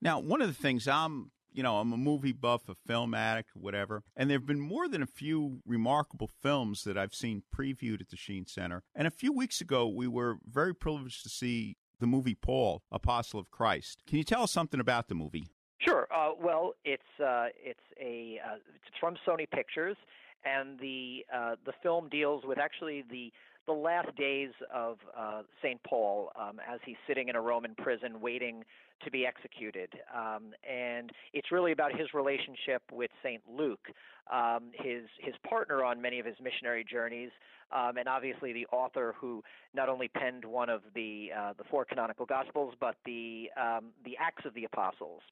[0.00, 3.50] Now, one of the things I'm you know, I'm a movie buff, a film addict,
[3.54, 4.02] whatever.
[4.16, 8.10] And there have been more than a few remarkable films that I've seen previewed at
[8.10, 8.82] the Sheen Center.
[8.94, 13.38] And a few weeks ago, we were very privileged to see the movie Paul, Apostle
[13.38, 14.02] of Christ.
[14.06, 15.46] Can you tell us something about the movie?
[15.78, 16.06] Sure.
[16.14, 19.96] Uh, well, it's uh, it's a uh, it's from Sony Pictures,
[20.44, 23.32] and the uh, the film deals with actually the
[23.66, 28.20] the last days of uh, Saint Paul um, as he's sitting in a Roman prison
[28.20, 28.64] waiting
[29.04, 33.86] to be executed, um, and it's really about his relationship with Saint Luke,
[34.32, 37.30] um, his his partner on many of his missionary journeys,
[37.72, 39.42] um, and obviously the author who
[39.74, 44.16] not only penned one of the uh, the four canonical Gospels, but the um, the
[44.20, 45.22] Acts of the Apostles.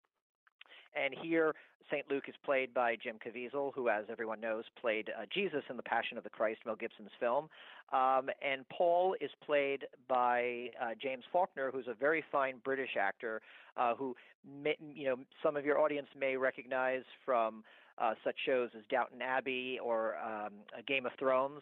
[0.94, 1.54] And here,
[1.90, 2.08] St.
[2.10, 5.82] Luke is played by Jim Caviezel, who, as everyone knows, played uh, Jesus in The
[5.82, 7.48] Passion of the Christ, Mel Gibson's film.
[7.92, 13.42] Um, and Paul is played by uh, James Faulkner, who's a very fine British actor
[13.76, 14.14] uh, who,
[14.62, 17.64] may, you know, some of your audience may recognize from
[17.98, 20.52] uh, such shows as Downton Abbey or um,
[20.86, 21.60] Game of Thrones.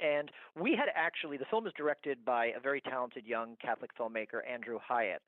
[0.00, 4.40] And we had actually, the film is directed by a very talented young Catholic filmmaker,
[4.50, 5.22] Andrew Hyatt.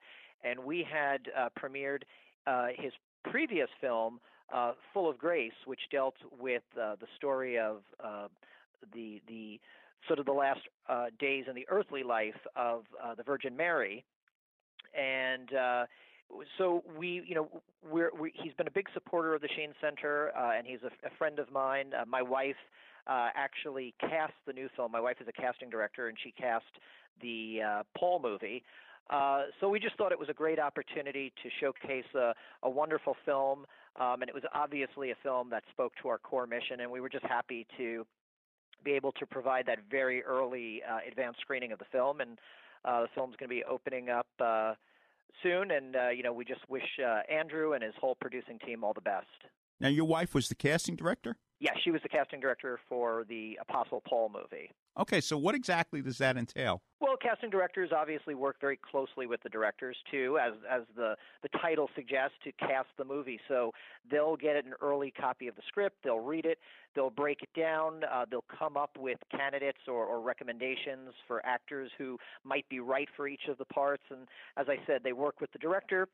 [0.44, 2.03] And we had uh, premiered
[2.46, 2.92] uh, his
[3.31, 4.20] previous film,
[4.52, 8.28] uh, Full of Grace, which dealt with uh, the story of uh,
[8.92, 9.61] the, the
[10.07, 12.85] sort of the last uh, days in the earthly life of
[13.16, 14.05] the Virgin Mary.
[14.94, 15.50] And
[16.59, 17.48] so we, you know,
[17.88, 21.11] we're, we, he's been a big supporter of the Sheen Center, and he's a, a
[21.18, 21.92] friend of mine.
[22.07, 22.57] my wife
[23.07, 24.92] uh, actually cast the new film.
[24.92, 26.64] My wife is a casting director, and she cast
[27.20, 28.62] the uh, Paul movie.
[29.12, 33.14] Uh, so we just thought it was a great opportunity to showcase a, a wonderful
[33.27, 33.66] film,
[34.01, 36.98] um, and it was obviously a film that spoke to our core mission, and we
[36.98, 38.07] were just happy to
[38.83, 42.20] be able to provide that very early uh, advanced screening of the film.
[42.20, 42.38] And
[42.87, 44.75] uh, the film's going to be opening up uh,
[45.42, 48.83] soon, and uh, you know we just wish uh, Andrew and his whole producing team
[48.83, 49.27] all the best.
[49.79, 51.37] Now, your wife was the casting director?
[51.61, 54.70] Yeah, she was the casting director for the Apostle Paul movie.
[54.98, 56.83] Okay, so what exactly does that entail?
[57.00, 61.48] Well, casting directors obviously work very closely with the directors too, as as the the
[61.61, 63.40] title suggests, to cast the movie.
[63.48, 63.72] So
[64.11, 66.59] they'll get an early copy of the script, they'll read it,
[66.94, 71.90] they'll break it down, uh, they'll come up with candidates or, or recommendations for actors
[71.96, 74.02] who might be right for each of the parts.
[74.11, 74.28] And
[74.59, 76.09] as I said, they work with the director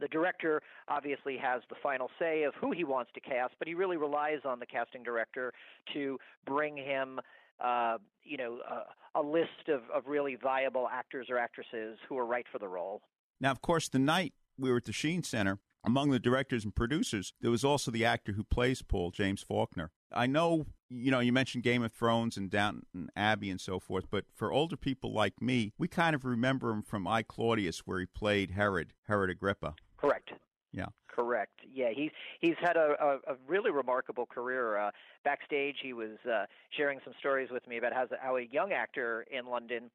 [0.00, 3.74] the director obviously has the final say of who he wants to cast, but he
[3.74, 5.52] really relies on the casting director
[5.92, 7.20] to bring him,
[7.62, 12.26] uh, you know, a, a list of, of really viable actors or actresses who are
[12.26, 13.02] right for the role.
[13.40, 16.74] Now, of course, the night we were at the Sheen Center, among the directors and
[16.74, 19.90] producers, there was also the actor who plays Paul, James Faulkner.
[20.12, 24.04] I know, you know, you mentioned Game of Thrones and Downton Abbey and so forth,
[24.10, 27.98] but for older people like me, we kind of remember him from I Claudius, where
[27.98, 29.74] he played Herod, Herod Agrippa.
[29.96, 30.32] Correct.
[30.72, 30.86] Yeah.
[31.08, 31.60] Correct.
[31.70, 34.78] Yeah, he's he's had a, a, a really remarkable career.
[34.78, 34.90] Uh,
[35.24, 39.26] backstage, he was uh, sharing some stories with me about how, how a young actor
[39.30, 39.90] in London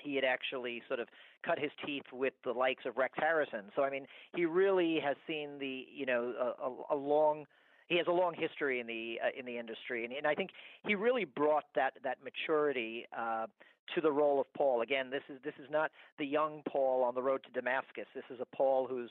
[0.00, 1.06] he had actually sort of
[1.44, 3.66] cut his teeth with the likes of Rex Harrison.
[3.76, 7.44] So I mean, he really has seen the you know a, a, a long
[7.88, 10.50] he has a long history in the uh, in the industry, and, and I think
[10.86, 13.46] he really brought that that maturity uh,
[13.94, 14.82] to the role of Paul.
[14.82, 18.06] Again, this is this is not the young Paul on the road to Damascus.
[18.14, 19.10] This is a Paul who's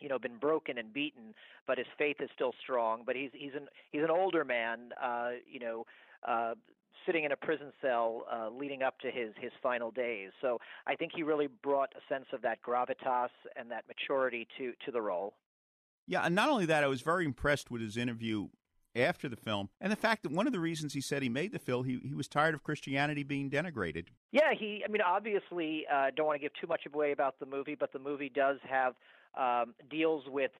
[0.00, 1.34] you know been broken and beaten,
[1.66, 3.02] but his faith is still strong.
[3.04, 5.86] But he's he's an he's an older man, uh, you know.
[6.26, 6.54] Uh,
[7.06, 10.30] sitting in a prison cell uh, leading up to his his final days.
[10.42, 14.72] So I think he really brought a sense of that gravitas and that maturity to
[14.84, 15.32] to the role.
[16.06, 18.48] Yeah, and not only that, I was very impressed with his interview
[18.96, 21.52] after the film and the fact that one of the reasons he said he made
[21.52, 25.84] the film he, he was tired of christianity being denigrated yeah he i mean obviously
[25.92, 28.58] uh don't want to give too much away about the movie but the movie does
[28.68, 28.94] have
[29.38, 30.50] um deals with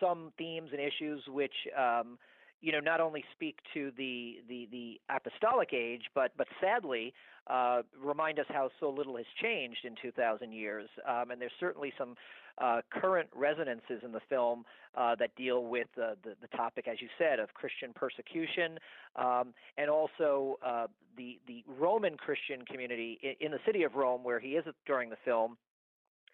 [0.00, 2.18] some themes and issues which um
[2.60, 7.12] you know not only speak to the the the apostolic age but but sadly
[7.48, 10.88] uh remind us how so little has changed in 2000 years.
[11.06, 12.16] Um and there's certainly some
[12.58, 14.64] uh, current resonances in the film
[14.96, 18.78] uh, that deal with the, the topic, as you said, of Christian persecution,
[19.16, 20.86] um, and also uh,
[21.16, 25.10] the the Roman Christian community in, in the city of Rome, where he is during
[25.10, 25.56] the film,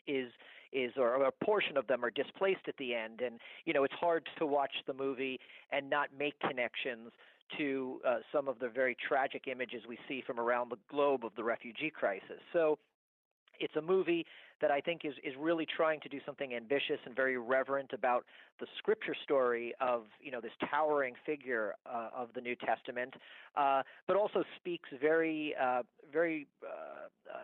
[0.06, 0.30] is
[0.72, 3.20] is or a portion of them are displaced at the end.
[3.20, 5.38] And you know it's hard to watch the movie
[5.70, 7.10] and not make connections
[7.58, 11.32] to uh, some of the very tragic images we see from around the globe of
[11.36, 12.40] the refugee crisis.
[12.52, 12.78] So
[13.60, 14.26] it's a movie
[14.60, 18.24] that I think is is really trying to do something ambitious and very reverent about
[18.60, 23.14] the scripture story of you know this towering figure uh, of the New Testament,
[23.56, 25.82] uh, but also speaks very uh,
[26.12, 27.38] very uh, uh,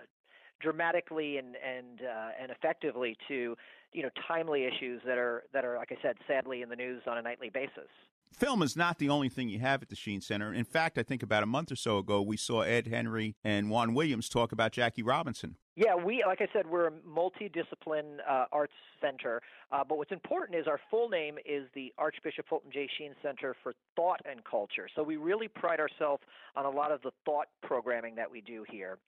[0.61, 3.57] dramatically and and uh, and effectively to
[3.92, 7.03] you know timely issues that are that are like I said sadly in the news
[7.07, 7.88] on a nightly basis
[8.33, 10.53] film is not the only thing you have at the Sheen Center.
[10.53, 13.71] In fact, I think about a month or so ago, we saw Ed Henry and
[13.71, 15.57] Juan Williams talk about Jackie Robinson.
[15.77, 19.40] Yeah, we, like I said, we're a multidiscipline uh, arts center.
[19.71, 22.88] Uh, but what's important is our full name is the Archbishop Fulton J.
[22.98, 24.88] Sheen Center for Thought and Culture.
[24.94, 26.23] So we really pride ourselves
[26.56, 28.98] on a lot of the thought programming that we do here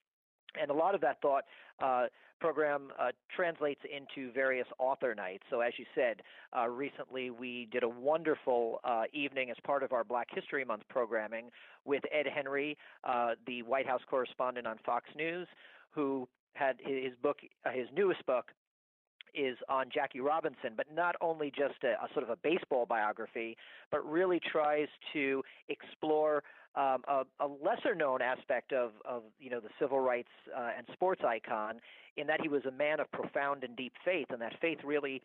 [0.61, 1.45] and a lot of that thought
[1.83, 2.07] uh,
[2.41, 5.45] program uh, translates into various author nights.
[5.51, 6.23] So, as you said,
[6.57, 10.83] uh, recently we did a wonderful uh, evening as part of our Black History Month
[10.89, 11.51] programming
[11.85, 15.47] with Ed Henry, uh, the White House correspondent on Fox News,
[15.91, 18.47] who had his book, uh, his newest book,
[19.35, 23.57] is on Jackie Robinson, but not only just a, a sort of a baseball biography,
[23.91, 26.43] but really tries to explore
[26.77, 30.87] um, a, a, lesser known aspect of, of you know the civil rights uh, and
[30.93, 31.81] sports icon
[32.17, 35.21] in that he was a man of profound and deep faith, and that faith really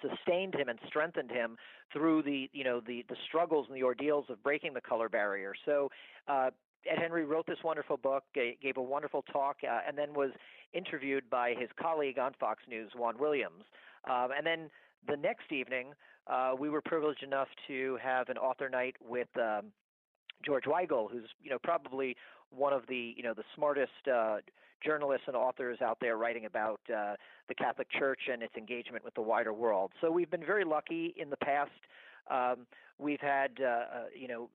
[0.00, 1.56] sustained him and strengthened him
[1.92, 5.52] through the you know the the struggles and the ordeals of breaking the color barrier.
[5.64, 5.90] So.
[6.28, 6.50] Uh,
[6.90, 10.30] Ed Henry wrote this wonderful book, gave a wonderful talk, uh, and then was
[10.72, 13.64] interviewed by his colleague on Fox News, Juan Williams.
[14.08, 14.70] Um, and then
[15.08, 15.92] the next evening,
[16.26, 19.66] uh, we were privileged enough to have an author night with um,
[20.44, 22.16] George Weigel, who's you know probably
[22.50, 24.38] one of the you know the smartest uh,
[24.84, 27.14] journalists and authors out there writing about uh,
[27.48, 29.92] the Catholic Church and its engagement with the wider world.
[30.00, 31.70] So we've been very lucky in the past.
[32.30, 32.66] Um,
[32.98, 33.84] we've had uh, uh
[34.18, 34.50] you know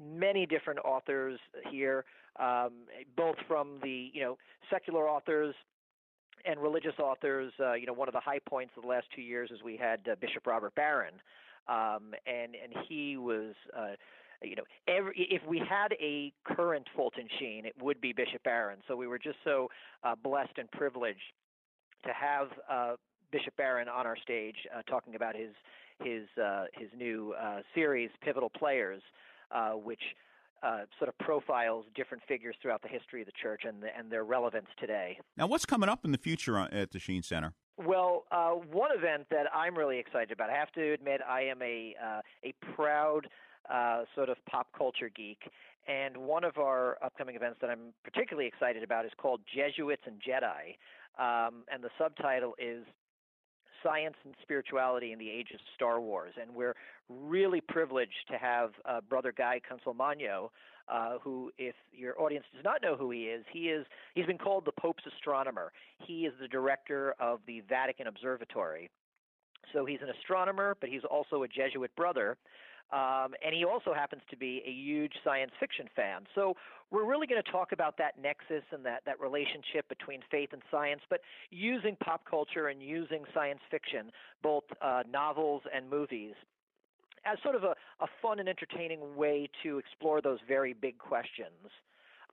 [0.00, 1.38] many different authors
[1.70, 2.04] here,
[2.38, 2.70] um,
[3.16, 4.38] both from the you know
[4.70, 5.54] secular authors
[6.44, 7.52] and religious authors.
[7.60, 9.76] Uh, you know, one of the high points of the last two years is we
[9.76, 11.14] had uh, Bishop Robert Barron,
[11.68, 13.54] um, and and he was.
[13.76, 13.92] Uh,
[14.42, 18.78] you know, every, if we had a current Fulton Sheen, it would be Bishop Barron.
[18.88, 19.68] So we were just so
[20.02, 21.20] uh, blessed and privileged
[22.06, 22.96] to have uh,
[23.32, 25.50] Bishop Barron on our stage uh, talking about his
[26.02, 26.22] his
[26.72, 27.34] his new
[27.74, 29.02] series, Pivotal Players,
[29.50, 30.02] uh, which
[30.62, 34.10] uh, sort of profiles different figures throughout the history of the church and, the, and
[34.10, 35.18] their relevance today.
[35.36, 37.54] Now, what's coming up in the future at the Sheen Center?
[37.78, 40.50] Well, uh, one event that I'm really excited about.
[40.50, 43.26] I have to admit, I am a uh, a proud
[43.72, 45.38] uh, sort of pop culture geek,
[45.88, 50.20] and one of our upcoming events that I'm particularly excited about is called Jesuits and
[50.20, 50.76] Jedi,
[51.18, 52.84] um, and the subtitle is
[53.82, 56.34] science and spirituality in the age of Star Wars.
[56.40, 56.74] And we're
[57.08, 60.50] really privileged to have uh, Brother Guy Consolmagno,
[60.88, 64.38] uh, who, if your audience does not know who he is, he is he's been
[64.38, 65.72] called the Pope's astronomer.
[65.98, 68.90] He is the director of the Vatican Observatory.
[69.72, 72.36] So he's an astronomer, but he's also a Jesuit brother.
[72.92, 76.22] Um, and he also happens to be a huge science fiction fan.
[76.34, 76.54] So
[76.90, 80.62] we're really going to talk about that nexus and that, that relationship between faith and
[80.70, 81.20] science, but
[81.50, 84.10] using pop culture and using science fiction,
[84.42, 86.34] both uh, novels and movies,
[87.24, 91.70] as sort of a, a fun and entertaining way to explore those very big questions.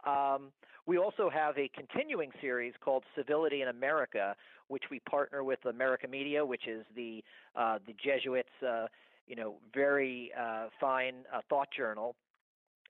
[0.05, 0.51] Um,
[0.85, 4.35] we also have a continuing series called Civility in America,
[4.69, 7.23] which we partner with America Media, which is the
[7.55, 8.87] uh, the Jesuits' uh,
[9.27, 12.15] you know, very uh, fine uh, thought journal.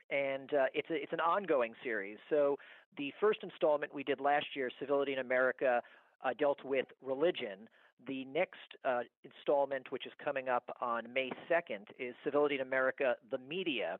[0.10, 2.18] And uh, it's a, it's an ongoing series.
[2.30, 2.58] So
[2.98, 5.82] the first installment we did last year, Civility in America,
[6.24, 7.68] uh, dealt with religion.
[8.08, 13.16] The next uh, installment, which is coming up on May 2nd, is Civility in America,
[13.32, 13.98] the media.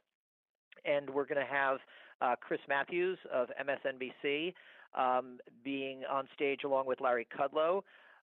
[0.86, 1.80] And we're going to have
[2.22, 4.54] uh, Chris Matthews of MSNBC
[4.98, 7.82] um, being on stage along with Larry Kudlow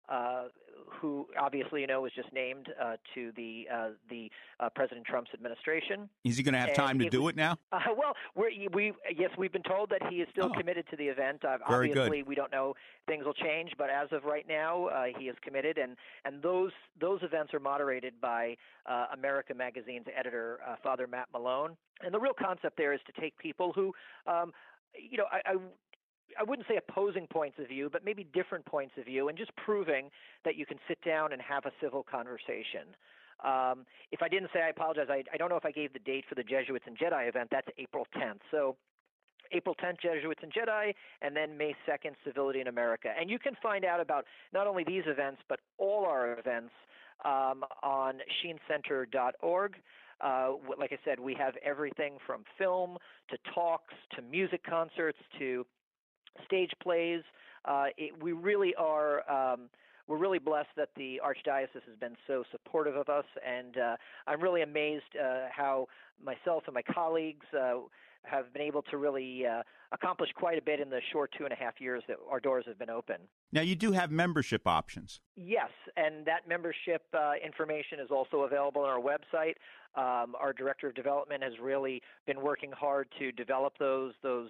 [0.09, 0.45] uh,
[1.01, 4.31] who obviously you know was just named uh, to the uh, the
[4.61, 6.09] uh, President Trump's administration.
[6.25, 7.59] Is he going to have time to do it now?
[7.75, 10.57] Uh, well, we we yes, we've been told that he is still oh.
[10.57, 11.43] committed to the event.
[11.43, 12.29] Very obviously, good.
[12.29, 12.75] we don't know
[13.09, 16.71] things will change, but as of right now, uh, he is committed, and and those
[17.01, 18.57] those events are moderated by
[19.13, 21.77] America Magazine's editor, Father Matt Malone.
[22.03, 23.93] And the real concept there is to take people who.
[24.27, 24.53] Um,
[24.97, 25.57] you know, I, I
[26.39, 29.55] I wouldn't say opposing points of view, but maybe different points of view, and just
[29.57, 30.11] proving
[30.45, 32.97] that you can sit down and have a civil conversation.
[33.45, 35.07] Um, if I didn't say, I apologize.
[35.11, 37.49] I, I don't know if I gave the date for the Jesuits and Jedi event.
[37.51, 38.41] That's April 10th.
[38.51, 38.77] So
[39.53, 43.09] April 10th, Jesuits and Jedi, and then May 2nd, Civility in America.
[43.19, 46.73] And you can find out about not only these events, but all our events
[47.25, 49.75] um, on sheencenter.org.
[50.21, 52.97] Uh, like I said, we have everything from film
[53.31, 55.67] to talks to music concerts to
[56.45, 57.23] stage plays.
[57.65, 59.29] Uh, it, we really are.
[59.31, 59.69] Um,
[60.07, 64.41] we're really blessed that the archdiocese has been so supportive of us, and uh, I'm
[64.43, 65.87] really amazed uh, how
[66.23, 67.77] myself and my colleagues uh,
[68.25, 69.63] have been able to really uh,
[69.93, 72.65] accomplish quite a bit in the short two and a half years that our doors
[72.67, 73.17] have been open.
[73.53, 75.21] Now, you do have membership options.
[75.37, 79.55] Yes, and that membership uh, information is also available on our website.
[79.97, 84.49] Um, our director of development has really been working hard to develop those those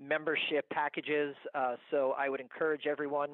[0.00, 1.34] membership packages.
[1.54, 3.30] Uh, so I would encourage everyone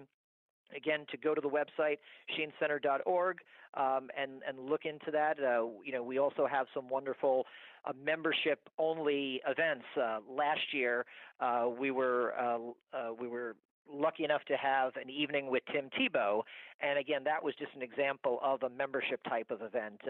[0.75, 1.99] again to go to the website
[2.37, 3.39] sheencenter.org
[3.75, 5.39] um, and and look into that.
[5.39, 7.45] Uh, you know, we also have some wonderful
[7.85, 9.85] uh, membership only events.
[9.97, 11.05] Uh, last year,
[11.41, 12.59] uh, we were uh,
[12.97, 13.57] uh, we were
[13.93, 16.43] lucky enough to have an evening with Tim Tebow,
[16.81, 20.01] and again, that was just an example of a membership type of event.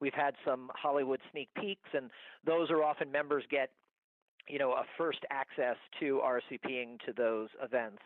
[0.00, 2.10] we've had some Hollywood sneak peeks, and
[2.46, 3.70] those are often members get
[4.48, 8.02] you know, a first access to RSVPing to those events.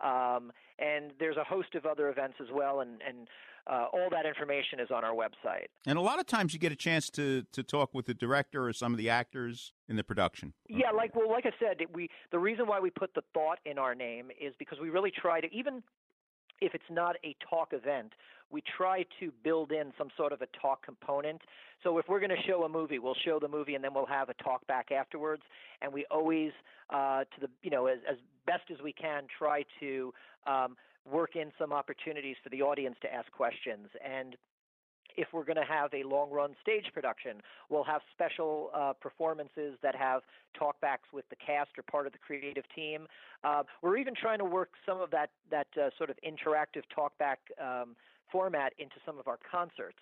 [0.00, 3.28] Um, and there's a host of other events as well, and, and
[3.66, 5.66] uh, all that information is on our website.
[5.86, 8.66] And a lot of times you get a chance to, to talk with the director
[8.66, 10.52] or some of the actors in the production.
[10.68, 13.78] Yeah, like well, like I said, we the reason why we put the thought in
[13.78, 15.82] our name is because we really try to even
[16.60, 18.12] if it's not a talk event,
[18.50, 21.40] we try to build in some sort of a talk component.
[21.82, 24.06] So if we're going to show a movie, we'll show the movie and then we'll
[24.06, 25.42] have a talk back afterwards.
[25.82, 26.52] And we always,
[26.90, 30.14] uh, to the you know, as, as best as we can, try to
[30.46, 30.76] um,
[31.10, 34.36] work in some opportunities for the audience to ask questions and
[35.16, 39.78] if we're going to have a long run stage production, we'll have special uh, performances
[39.82, 40.22] that have
[40.60, 43.06] talkbacks with the cast or part of the creative team.
[43.44, 47.36] Uh, we're even trying to work some of that that uh, sort of interactive talkback
[47.60, 47.94] um,
[48.30, 49.98] format into some of our concerts.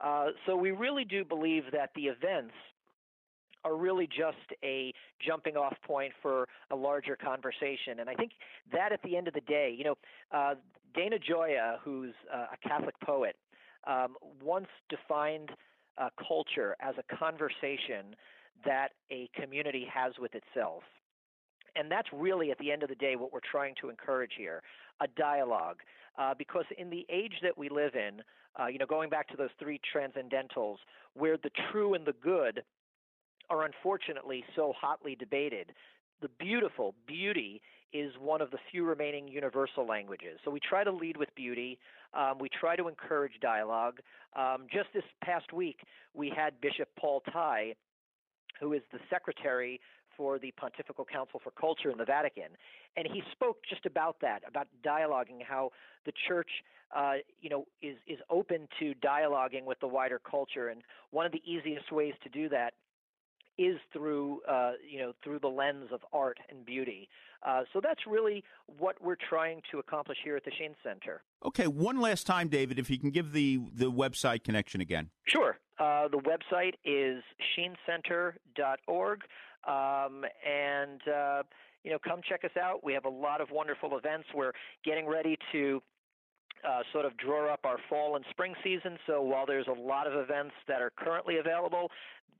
[0.00, 2.54] Uh, so we really do believe that the events
[3.64, 4.92] are really just a
[5.24, 8.00] jumping off point for a larger conversation.
[8.00, 8.32] And I think
[8.72, 9.98] that at the end of the day, you know,
[10.32, 10.54] uh,
[10.94, 13.36] Dana Gioia, who's uh, a Catholic poet,
[13.86, 15.50] um, once defined
[15.98, 18.14] uh, culture as a conversation
[18.64, 20.82] that a community has with itself.
[21.76, 24.62] And that's really, at the end of the day, what we're trying to encourage here
[25.00, 25.78] a dialogue.
[26.18, 28.20] Uh, because in the age that we live in,
[28.60, 30.76] uh, you know, going back to those three transcendentals,
[31.14, 32.62] where the true and the good
[33.48, 35.72] are unfortunately so hotly debated,
[36.20, 37.62] the beautiful, beauty,
[37.92, 40.38] is one of the few remaining universal languages.
[40.44, 41.78] So we try to lead with beauty.
[42.14, 44.00] Um, we try to encourage dialogue.
[44.36, 45.80] Um, just this past week,
[46.14, 47.74] we had Bishop Paul Tighe,
[48.60, 49.80] who is the secretary
[50.16, 52.50] for the Pontifical Council for Culture in the Vatican,
[52.96, 55.70] and he spoke just about that, about dialoguing, how
[56.04, 56.50] the church,
[56.94, 61.32] uh, you know, is is open to dialoguing with the wider culture, and one of
[61.32, 62.74] the easiest ways to do that
[63.60, 67.08] is through uh, you know through the lens of art and beauty.
[67.46, 68.44] Uh, so that's really
[68.78, 71.22] what we're trying to accomplish here at the Sheens Center.
[71.44, 75.10] Okay, one last time, David, if you can give the the website connection again.
[75.26, 75.58] Sure.
[75.78, 77.22] Uh, the website is
[77.56, 79.20] sheenscenter.org,
[79.66, 81.42] um, and uh,
[81.84, 82.84] you know come check us out.
[82.84, 84.28] We have a lot of wonderful events.
[84.34, 84.52] We're
[84.84, 85.82] getting ready to
[86.66, 88.98] uh, sort of draw up our fall and spring season.
[89.06, 91.90] So while there's a lot of events that are currently available,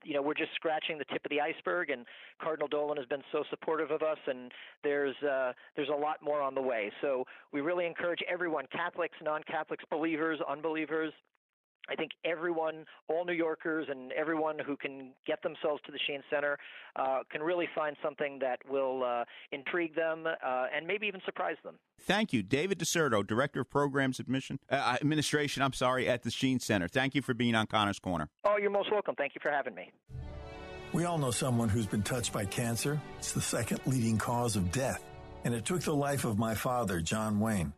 [0.03, 1.89] you know, we're just scratching the tip of the iceberg.
[1.89, 2.05] And
[2.41, 4.51] Cardinal Dolan has been so supportive of us, and
[4.83, 6.91] there's uh, there's a lot more on the way.
[7.01, 11.13] So we really encourage everyone, Catholics, non-Catholics, believers, unbelievers,
[11.91, 16.21] I think everyone, all New Yorkers, and everyone who can get themselves to the Sheen
[16.29, 16.57] Center
[16.95, 21.57] uh, can really find something that will uh, intrigue them uh, and maybe even surprise
[21.63, 21.75] them.
[21.99, 25.61] Thank you, David DiCerto, Director of Programs Admission uh, Administration.
[25.63, 26.87] I'm sorry, at the Sheen Center.
[26.87, 28.29] Thank you for being on Connor's Corner.
[28.45, 29.15] Oh, you're most welcome.
[29.15, 29.91] Thank you for having me.
[30.93, 32.99] We all know someone who's been touched by cancer.
[33.17, 35.03] It's the second leading cause of death,
[35.43, 37.73] and it took the life of my father, John Wayne.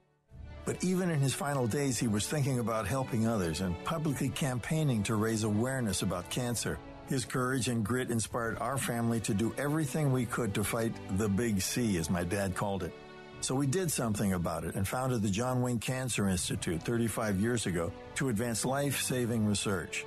[0.65, 5.03] But even in his final days, he was thinking about helping others and publicly campaigning
[5.03, 6.79] to raise awareness about cancer.
[7.07, 11.27] His courage and grit inspired our family to do everything we could to fight the
[11.27, 12.93] big C, as my dad called it.
[13.41, 17.65] So we did something about it and founded the John Wayne Cancer Institute 35 years
[17.65, 20.05] ago to advance life-saving research.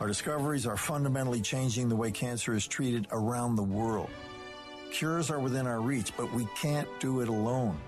[0.00, 4.10] Our discoveries are fundamentally changing the way cancer is treated around the world.
[4.92, 7.78] Cures are within our reach, but we can't do it alone.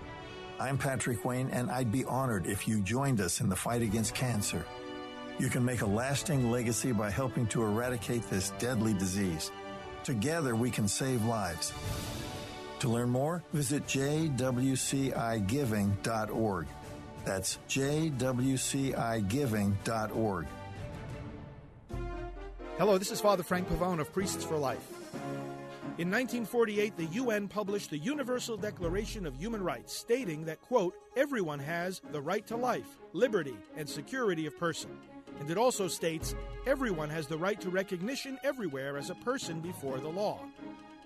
[0.59, 4.15] I'm Patrick Wayne, and I'd be honored if you joined us in the fight against
[4.15, 4.65] cancer.
[5.39, 9.51] You can make a lasting legacy by helping to eradicate this deadly disease.
[10.03, 11.75] Together, we can save lives.
[12.79, 16.67] To learn more, visit jwcigiving.org.
[17.25, 20.47] That's jwcigiving.org.
[22.79, 24.87] Hello, this is Father Frank Pavone of Priests for Life.
[25.99, 31.59] In 1948, the UN published the Universal Declaration of Human Rights, stating that, quote, everyone
[31.59, 34.90] has the right to life, liberty, and security of person.
[35.40, 36.34] And it also states,
[36.66, 40.40] everyone has the right to recognition everywhere as a person before the law.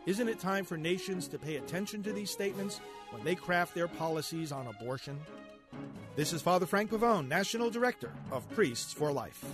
[0.06, 2.80] Isn't it time for nations to pay attention to these statements
[3.10, 5.20] when they craft their policies on abortion?
[6.16, 9.44] This is Father Frank Pavone, National Director of Priests for Life.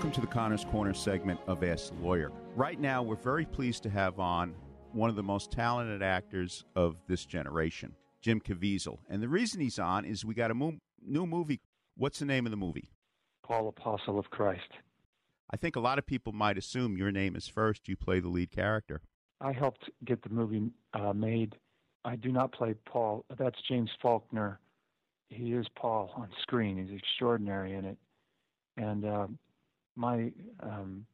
[0.00, 2.32] Welcome to the Connors Corner segment of Ask the Lawyer.
[2.56, 4.54] Right now, we're very pleased to have on
[4.92, 8.96] one of the most talented actors of this generation, Jim Caviezel.
[9.10, 11.60] And the reason he's on is we got a mo- new movie.
[11.98, 12.88] What's the name of the movie?
[13.42, 14.70] Paul, Apostle of Christ.
[15.50, 17.86] I think a lot of people might assume your name is first.
[17.86, 19.02] You play the lead character.
[19.42, 21.56] I helped get the movie uh, made.
[22.06, 23.26] I do not play Paul.
[23.38, 24.60] That's James Faulkner.
[25.28, 26.78] He is Paul on screen.
[26.78, 27.98] He's extraordinary in it.
[28.78, 29.26] And uh,
[30.00, 30.32] my
[30.62, 31.04] um,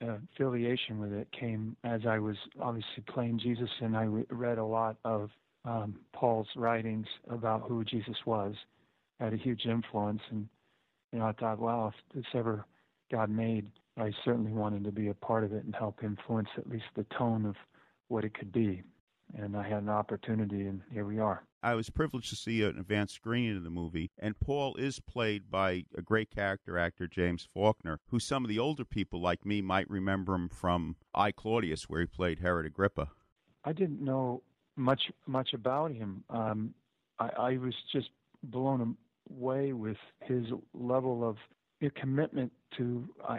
[0.00, 4.64] affiliation with it came as I was obviously playing Jesus, and I re- read a
[4.64, 5.30] lot of
[5.64, 8.54] um, Paul's writings about who Jesus was.
[9.20, 10.46] Had a huge influence, and
[11.12, 12.66] you know I thought, wow, if this ever
[13.10, 16.68] got made, I certainly wanted to be a part of it and help influence at
[16.68, 17.54] least the tone of
[18.08, 18.82] what it could be.
[19.36, 21.44] And I had an opportunity, and here we are.
[21.62, 25.50] I was privileged to see an advanced screening of the movie, and Paul is played
[25.50, 29.62] by a great character actor, James Faulkner, who some of the older people like me
[29.62, 33.08] might remember him from I Claudius, where he played Herod Agrippa.
[33.64, 34.42] I didn't know
[34.76, 36.22] much much about him.
[36.28, 36.74] Um,
[37.18, 38.10] I, I was just
[38.42, 38.96] blown
[39.30, 41.36] away with his level of
[41.96, 43.38] commitment to uh,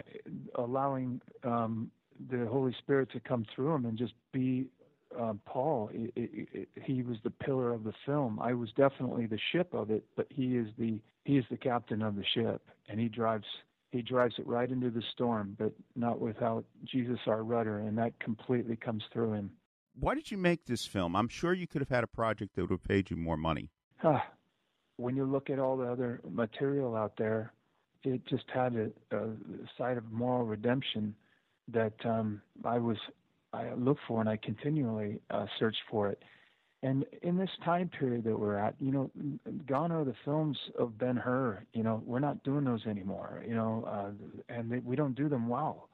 [0.54, 1.90] allowing um,
[2.30, 4.66] the Holy Spirit to come through him and just be
[5.20, 5.90] uh, Paul.
[5.92, 8.38] It, it, it, he was the pillar of the film.
[8.40, 12.02] I was definitely the ship of it, but he is the he is the captain
[12.02, 13.46] of the ship, and he drives
[13.90, 18.18] he drives it right into the storm, but not without Jesus, our rudder, and that
[18.20, 19.50] completely comes through him.
[19.98, 21.16] Why did you make this film?
[21.16, 23.70] I'm sure you could have had a project that would have paid you more money.
[23.96, 24.20] Huh.
[24.98, 27.52] When you look at all the other material out there,
[28.02, 29.28] it just had a, a
[29.78, 31.14] side of moral redemption
[31.68, 32.98] that um, I was
[33.56, 36.22] I look for and I continually uh, search for it.
[36.82, 39.10] And in this time period that we're at, you know,
[39.66, 41.64] gone are the films of Ben Hur.
[41.72, 43.42] You know, we're not doing those anymore.
[43.48, 45.88] You know, uh, and they, we don't do them well.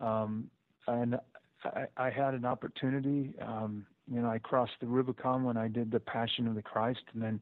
[0.00, 0.50] Um,
[0.88, 1.18] and
[1.64, 3.34] I, I had an opportunity.
[3.40, 7.02] Um, you know, I crossed the Rubicon when I did the Passion of the Christ,
[7.14, 7.40] and then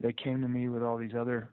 [0.00, 1.50] they came to me with all these other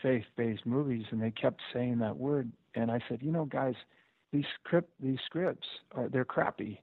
[0.00, 2.50] faith-based movies, and they kept saying that word.
[2.76, 3.74] And I said, you know, guys,
[4.32, 6.80] these script these scripts are they're crappy,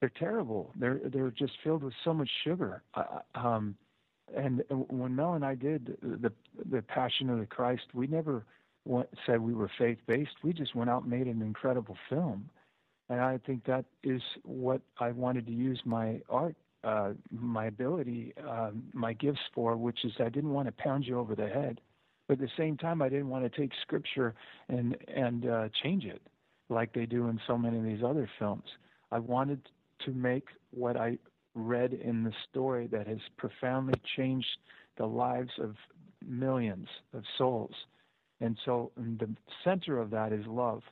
[0.00, 0.72] they're terrible.
[0.76, 2.82] They're they're just filled with so much sugar.
[2.94, 3.76] Uh, um,
[4.34, 6.32] and when Mel and I did the
[6.70, 8.44] the Passion of the Christ, we never
[8.84, 10.42] went, said we were faith-based.
[10.42, 12.48] We just went out and made an incredible film.
[13.08, 18.34] And I think that is what I wanted to use my art uh, my ability,
[18.48, 21.80] um, my gifts for, which is I didn't want to pound you over the head,
[22.26, 24.34] but at the same time I didn't want to take scripture
[24.68, 26.22] and and uh, change it
[26.72, 28.64] like they do in so many of these other films.
[29.10, 29.60] I wanted
[30.04, 31.18] to make what I
[31.54, 34.48] read in the story that has profoundly changed
[34.96, 35.76] the lives of
[36.26, 37.74] millions of souls.
[38.40, 39.28] And so in the
[39.62, 40.82] center of that is love.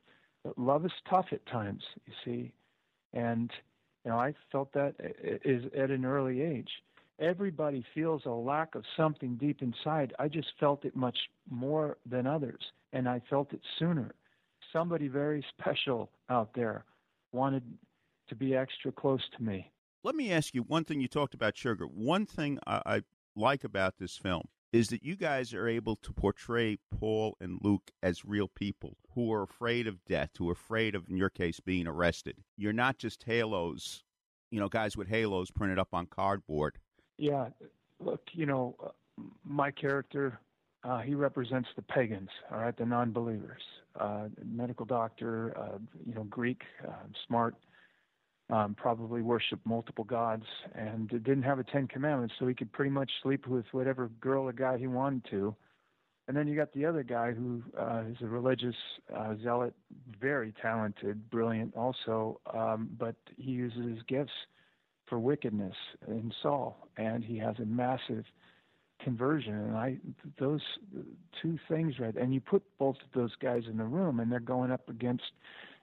[0.44, 2.52] But love is tough at times, you see.
[3.12, 3.50] And
[4.04, 4.94] you know, I felt that
[5.44, 6.70] is at an early age.
[7.18, 10.14] Everybody feels a lack of something deep inside.
[10.18, 11.18] I just felt it much
[11.50, 12.62] more than others,
[12.94, 14.14] and I felt it sooner.
[14.72, 16.84] Somebody very special out there
[17.32, 17.62] wanted
[18.28, 19.70] to be extra close to me.
[20.02, 21.00] Let me ask you one thing.
[21.00, 21.84] You talked about sugar.
[21.84, 23.02] One thing I, I
[23.36, 27.90] like about this film is that you guys are able to portray Paul and Luke
[28.02, 31.58] as real people who are afraid of death, who are afraid of, in your case,
[31.58, 32.36] being arrested.
[32.56, 34.04] You're not just halos,
[34.50, 36.78] you know, guys with halos printed up on cardboard.
[37.18, 37.48] Yeah,
[37.98, 38.76] look, you know,
[39.44, 40.38] my character,
[40.84, 43.62] uh, he represents the pagans, all right, the non-believers.
[43.62, 43.79] Uh,
[44.44, 46.92] medical doctor, uh, you know, Greek, uh,
[47.26, 47.54] smart,
[48.50, 52.90] um, probably worshiped multiple gods and didn't have a Ten Commandments, so he could pretty
[52.90, 55.54] much sleep with whatever girl or guy he wanted to.
[56.28, 58.76] And then you got the other guy who uh, is a religious
[59.16, 59.74] uh, zealot,
[60.20, 64.32] very talented, brilliant also, um, but he uses his gifts
[65.06, 65.74] for wickedness
[66.06, 68.24] in Saul, and he has a massive
[69.02, 69.54] conversion.
[69.54, 69.96] And I,
[70.38, 70.62] those
[71.40, 74.40] two things right, and you put both of those guys in the room, and they're
[74.40, 75.24] going up against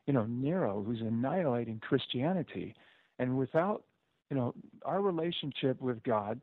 [0.08, 2.74] you know, Nero, who's annihilating Christianity.
[3.20, 3.84] And without,
[4.32, 4.56] you know,
[4.86, 6.40] our relationship with God,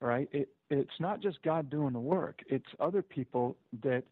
[0.00, 4.02] right, it, it's not just God doing the work, it's other people that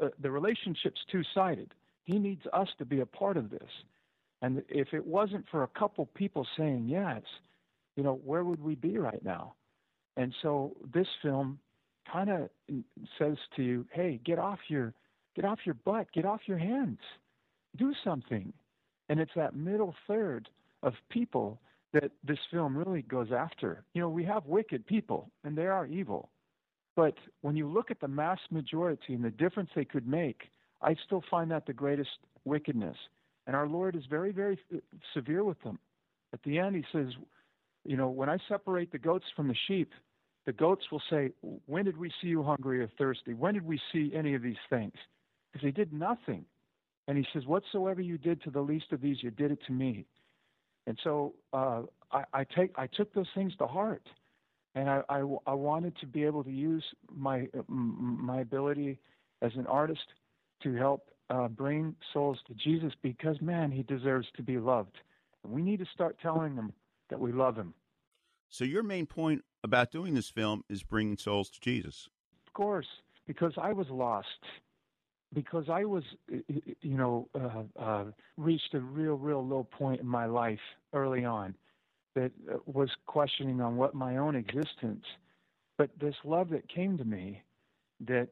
[0.00, 1.72] uh, the relationship's two sided.
[2.04, 3.70] He needs us to be a part of this.
[4.42, 7.22] And if it wasn't for a couple people saying yes,
[7.96, 9.54] you know, where would we be right now?
[10.16, 11.58] And so this film
[12.10, 12.48] kind of
[13.18, 14.94] says to you, hey, get off your
[15.34, 17.00] get off your butt, get off your hands
[17.76, 18.52] do something.
[19.08, 20.48] And it's that middle third
[20.82, 21.60] of people
[21.92, 23.84] that this film really goes after.
[23.94, 26.30] You know, we have wicked people, and they are evil.
[26.96, 30.42] But when you look at the mass majority and the difference they could make,
[30.82, 32.10] I still find that the greatest
[32.44, 32.96] wickedness.
[33.46, 34.58] And our Lord is very, very
[35.12, 35.78] severe with them.
[36.32, 37.12] At the end, he says,
[37.84, 39.92] You know, when I separate the goats from the sheep,
[40.46, 41.30] the goats will say,
[41.66, 43.34] When did we see you hungry or thirsty?
[43.34, 44.94] When did we see any of these things?
[45.52, 46.44] Because they did nothing.
[47.08, 49.72] And he says, Whatsoever you did to the least of these, you did it to
[49.72, 50.06] me.
[50.86, 51.82] And so uh,
[52.12, 54.06] I, I, take, I took those things to heart.
[54.74, 58.98] And I, I, I wanted to be able to use my, my ability
[59.40, 60.04] as an artist
[60.62, 64.96] to help uh, bring souls to Jesus because, man, he deserves to be loved.
[65.42, 66.72] And we need to start telling them
[67.08, 67.74] that we love him.
[68.48, 72.08] So, your main point about doing this film is bringing souls to Jesus.
[72.46, 72.86] Of course,
[73.26, 74.28] because I was lost.
[75.32, 78.04] Because I was, you know, uh, uh,
[78.36, 80.60] reached a real, real low point in my life
[80.92, 81.56] early on
[82.14, 85.04] that uh, was questioning on what my own existence.
[85.76, 87.42] But this love that came to me
[88.06, 88.28] that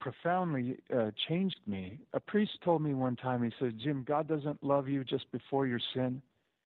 [0.00, 1.98] profoundly uh, changed me.
[2.12, 5.66] A priest told me one time, he said, Jim, God doesn't love you just before
[5.66, 6.22] your sin.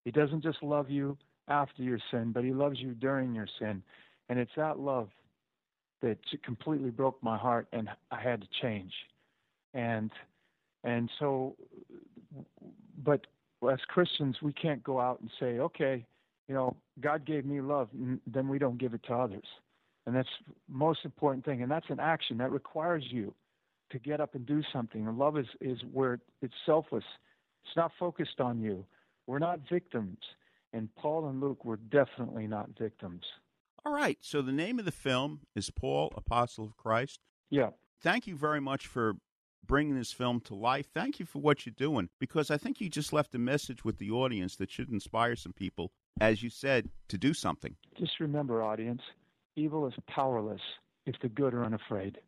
[0.04, 1.16] He doesn't just love you
[1.48, 3.82] after your sin, but He loves you during your sin.
[4.28, 5.08] And it's that love
[6.02, 8.92] that completely broke my heart, and I had to change.
[9.72, 10.10] And
[10.84, 11.56] and so,
[13.02, 13.26] but
[13.70, 16.04] as Christians, we can't go out and say, okay,
[16.48, 19.46] you know, God gave me love, and then we don't give it to others.
[20.06, 20.28] And that's
[20.68, 21.62] most important thing.
[21.62, 23.32] And that's an action that requires you
[23.90, 25.06] to get up and do something.
[25.06, 27.04] And love is, is where it's selfless.
[27.64, 28.84] It's not focused on you.
[29.26, 30.18] We're not victims.
[30.74, 33.22] And Paul and Luke were definitely not victims.
[33.86, 34.18] All right.
[34.20, 37.20] So the name of the film is Paul, Apostle of Christ.
[37.48, 37.70] Yeah.
[38.02, 39.14] Thank you very much for
[39.64, 40.88] bringing this film to life.
[40.92, 43.98] Thank you for what you're doing because I think you just left a message with
[43.98, 47.76] the audience that should inspire some people, as you said, to do something.
[47.96, 49.00] Just remember, audience,
[49.56, 50.60] Evil is powerless
[51.06, 52.18] if the good are unafraid.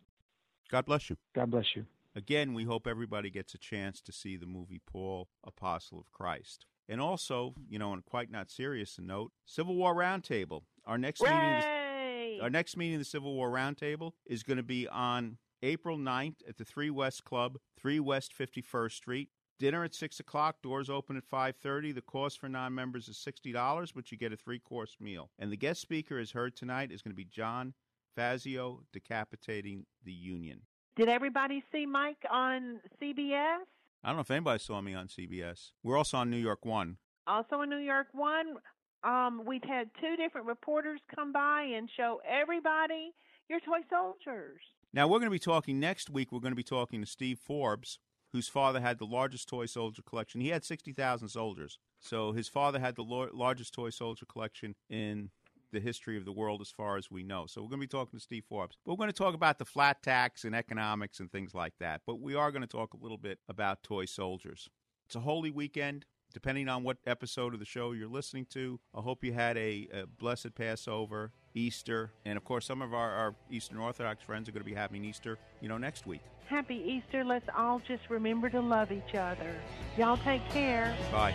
[0.71, 1.17] God bless you.
[1.35, 1.85] God bless you.
[2.15, 6.65] Again, we hope everybody gets a chance to see the movie Paul, Apostle of Christ.
[6.89, 10.63] And also, you know, on quite not serious note, Civil War Roundtable.
[10.85, 11.31] Our next Ray!
[11.31, 15.99] meeting, our next meeting of the Civil War Roundtable is going to be on April
[15.99, 19.29] 9th at the Three West Club, Three West 51st Street.
[19.59, 20.57] Dinner at six o'clock.
[20.63, 21.91] Doors open at five thirty.
[21.91, 25.31] The cost for non-members is sixty dollars, but you get a three-course meal.
[25.39, 27.73] And the guest speaker, as heard tonight, is going to be John
[28.15, 30.61] Fazio decapitating the Union.
[30.97, 33.65] Did everybody see Mike on CBS?
[34.07, 35.73] I don't know if anybody saw me on CBS.
[35.83, 36.99] We're also on New York One.
[37.27, 38.55] Also on New York One.
[39.03, 43.13] Um, we've had two different reporters come by and show everybody
[43.51, 44.61] your toy soldiers.
[44.93, 46.31] Now we're going to be talking next week.
[46.31, 47.99] We're going to be talking to Steve Forbes,
[48.33, 50.41] whose father had the largest toy soldier collection.
[50.41, 51.81] He had 60,000 soldiers.
[51.99, 55.31] So his father had the largest toy soldier collection in
[55.77, 57.47] the history of the world as far as we know.
[57.47, 58.79] So we're going to be talking to Steve Forbes.
[58.85, 62.01] But we're going to talk about the flat tax and economics and things like that.
[62.07, 64.69] But we are going to talk a little bit about toy soldiers.
[65.07, 66.07] It's a holy weekend.
[66.33, 69.89] Depending on what episode of the show you're listening to, I hope you had a,
[69.93, 74.53] a blessed Passover, Easter, and of course, some of our, our Eastern Orthodox friends are
[74.53, 76.21] going to be having Easter, you know, next week.
[76.47, 77.25] Happy Easter.
[77.25, 79.55] Let's all just remember to love each other.
[79.97, 80.95] Y'all take care.
[81.11, 81.35] Bye.